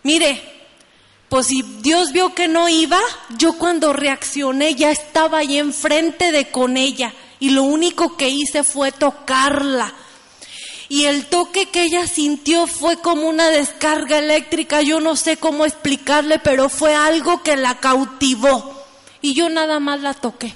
[0.03, 0.42] Mire,
[1.28, 2.99] pues si Dios vio que no iba,
[3.36, 8.64] yo cuando reaccioné ya estaba ahí enfrente de con ella y lo único que hice
[8.64, 9.93] fue tocarla.
[10.89, 15.66] Y el toque que ella sintió fue como una descarga eléctrica, yo no sé cómo
[15.66, 18.74] explicarle, pero fue algo que la cautivó.
[19.20, 20.55] Y yo nada más la toqué.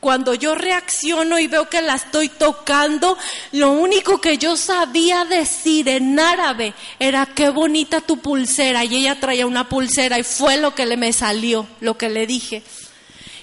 [0.00, 3.18] Cuando yo reacciono y veo que la estoy tocando,
[3.50, 8.84] lo único que yo sabía decir en árabe era qué bonita tu pulsera.
[8.84, 12.28] Y ella traía una pulsera y fue lo que le me salió, lo que le
[12.28, 12.62] dije.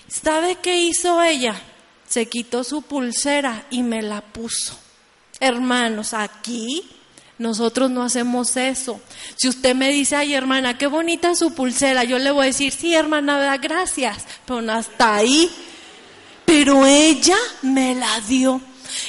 [0.07, 1.61] ¿Sabe qué hizo ella?
[2.07, 4.79] Se quitó su pulsera y me la puso.
[5.41, 6.89] Hermanos, aquí
[7.37, 9.01] Nosotros no hacemos eso.
[9.35, 12.71] Si usted me dice, ay hermana, qué bonita su pulsera, yo le voy a decir,
[12.71, 15.51] sí hermana, gracias, pero hasta ahí.
[16.45, 18.61] Pero ella me la dio.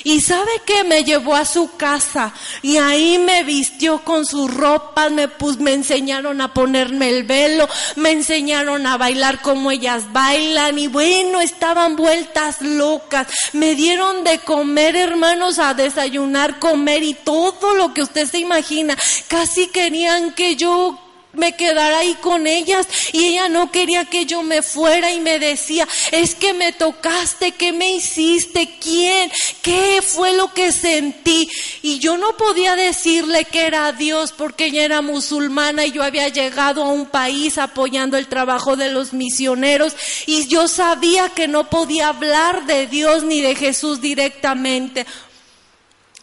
[0.05, 2.33] Y sabe que me llevó a su casa
[2.63, 8.11] y ahí me vistió con sus ropas, me, me enseñaron a ponerme el velo, me
[8.11, 13.27] enseñaron a bailar como ellas bailan y bueno, estaban vueltas locas.
[13.53, 18.97] Me dieron de comer, hermanos, a desayunar, comer y todo lo que usted se imagina.
[19.29, 21.06] Casi querían que yo
[21.37, 25.39] me quedara ahí con ellas y ella no quería que yo me fuera y me
[25.39, 28.77] decía, es que me tocaste, ¿qué me hiciste?
[28.81, 29.31] ¿Quién?
[29.63, 31.49] ¿Qué fue lo que sentí?
[31.83, 36.29] Y yo no podía decirle que era Dios porque ella era musulmana y yo había
[36.29, 39.95] llegado a un país apoyando el trabajo de los misioneros
[40.27, 45.07] y yo sabía que no podía hablar de Dios ni de Jesús directamente.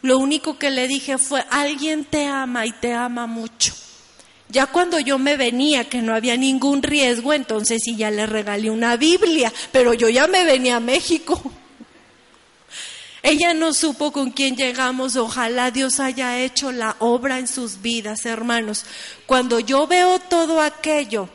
[0.01, 3.73] Lo único que le dije fue, alguien te ama y te ama mucho.
[4.53, 8.69] Ya cuando yo me venía, que no había ningún riesgo, entonces sí ya le regalé
[8.69, 11.41] una Biblia, pero yo ya me venía a México.
[13.23, 18.27] Ella no supo con quién llegamos, ojalá Dios haya hecho la obra en sus vidas,
[18.27, 18.85] hermanos.
[19.25, 21.29] Cuando yo veo todo aquello,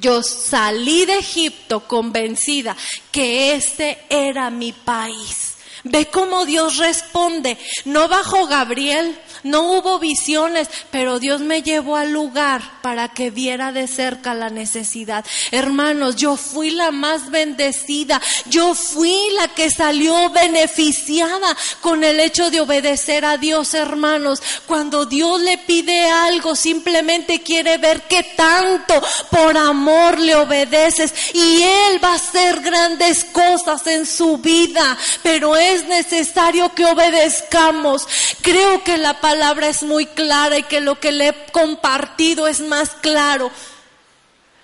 [0.00, 2.74] yo salí de Egipto convencida
[3.12, 5.45] que este era mi país.
[5.84, 7.58] Ve cómo Dios responde.
[7.84, 13.72] No bajo Gabriel, no hubo visiones, pero Dios me llevó al lugar para que viera
[13.72, 15.24] de cerca la necesidad.
[15.50, 22.50] Hermanos, yo fui la más bendecida, yo fui la que salió beneficiada con el hecho
[22.50, 24.42] de obedecer a Dios, hermanos.
[24.66, 28.94] Cuando Dios le pide algo, simplemente quiere ver qué tanto
[29.30, 35.56] por amor le obedeces y Él va a hacer grandes cosas en su vida, pero
[35.84, 38.08] necesario que obedezcamos.
[38.42, 42.60] Creo que la palabra es muy clara y que lo que le he compartido es
[42.60, 43.50] más claro.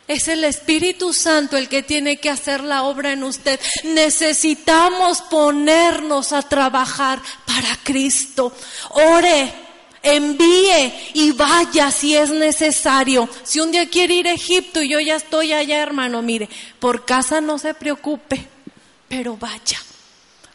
[0.09, 3.59] Es el Espíritu Santo el que tiene que hacer la obra en usted.
[3.85, 8.53] Necesitamos ponernos a trabajar para Cristo.
[8.91, 9.53] Ore,
[10.03, 13.29] envíe y vaya si es necesario.
[13.45, 16.49] Si un día quiere ir a Egipto y yo ya estoy allá, hermano, mire,
[16.81, 18.47] por casa no se preocupe,
[19.09, 19.81] pero vaya,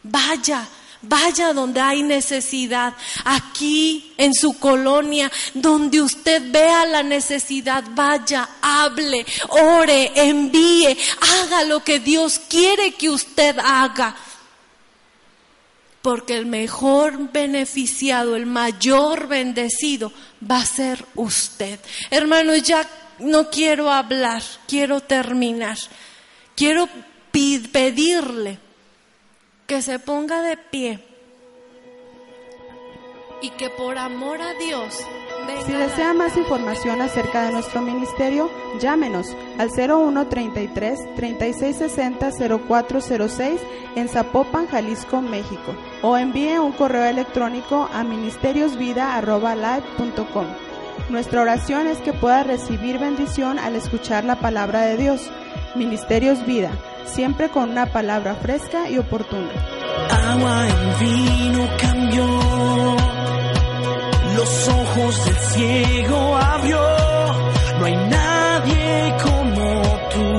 [0.02, 0.68] vaya.
[1.00, 2.92] Vaya donde hay necesidad,
[3.24, 11.84] aquí en su colonia, donde usted vea la necesidad, vaya, hable, ore, envíe, haga lo
[11.84, 14.16] que Dios quiere que usted haga.
[16.02, 20.12] Porque el mejor beneficiado, el mayor bendecido
[20.50, 21.78] va a ser usted.
[22.10, 22.84] Hermanos, ya
[23.20, 25.78] no quiero hablar, quiero terminar.
[26.56, 26.88] Quiero
[27.30, 28.58] pedirle
[29.68, 30.98] que se ponga de pie
[33.42, 34.98] y que por amor a Dios
[35.64, 38.50] si desea más información acerca de nuestro ministerio,
[38.80, 43.60] llámenos al 0133 3660 0406
[43.94, 50.46] en Zapopan, Jalisco, México, o envíe un correo electrónico a ministeriosvida@live.com.
[51.10, 55.30] Nuestra oración es que pueda recibir bendición al escuchar la palabra de Dios.
[55.74, 56.70] Ministerios Vida
[57.08, 59.50] siempre con una palabra fresca y oportuna.
[60.10, 62.26] Agua en vino cambió,
[64.36, 66.80] los ojos del ciego abrió,
[67.78, 69.82] no hay nadie como
[70.12, 70.38] tú,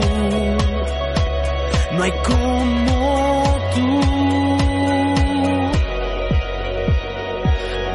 [1.96, 4.02] no hay como tú.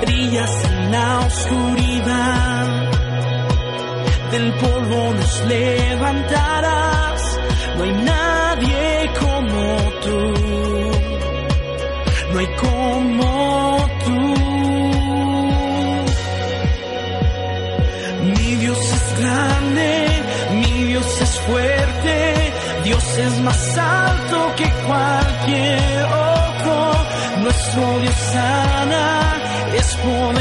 [0.02, 2.90] Brillas en la oscuridad,
[4.32, 7.22] del polvo nos levantarás,
[7.78, 8.33] no hay nadie
[12.34, 14.20] no hay como tú.
[18.34, 20.08] Mi Dios es grande,
[20.60, 22.52] mi Dios es fuerte,
[22.84, 26.76] Dios es más alto que cualquier otro.
[27.42, 29.36] Nuestro Dios sana,
[29.76, 30.33] es poderoso,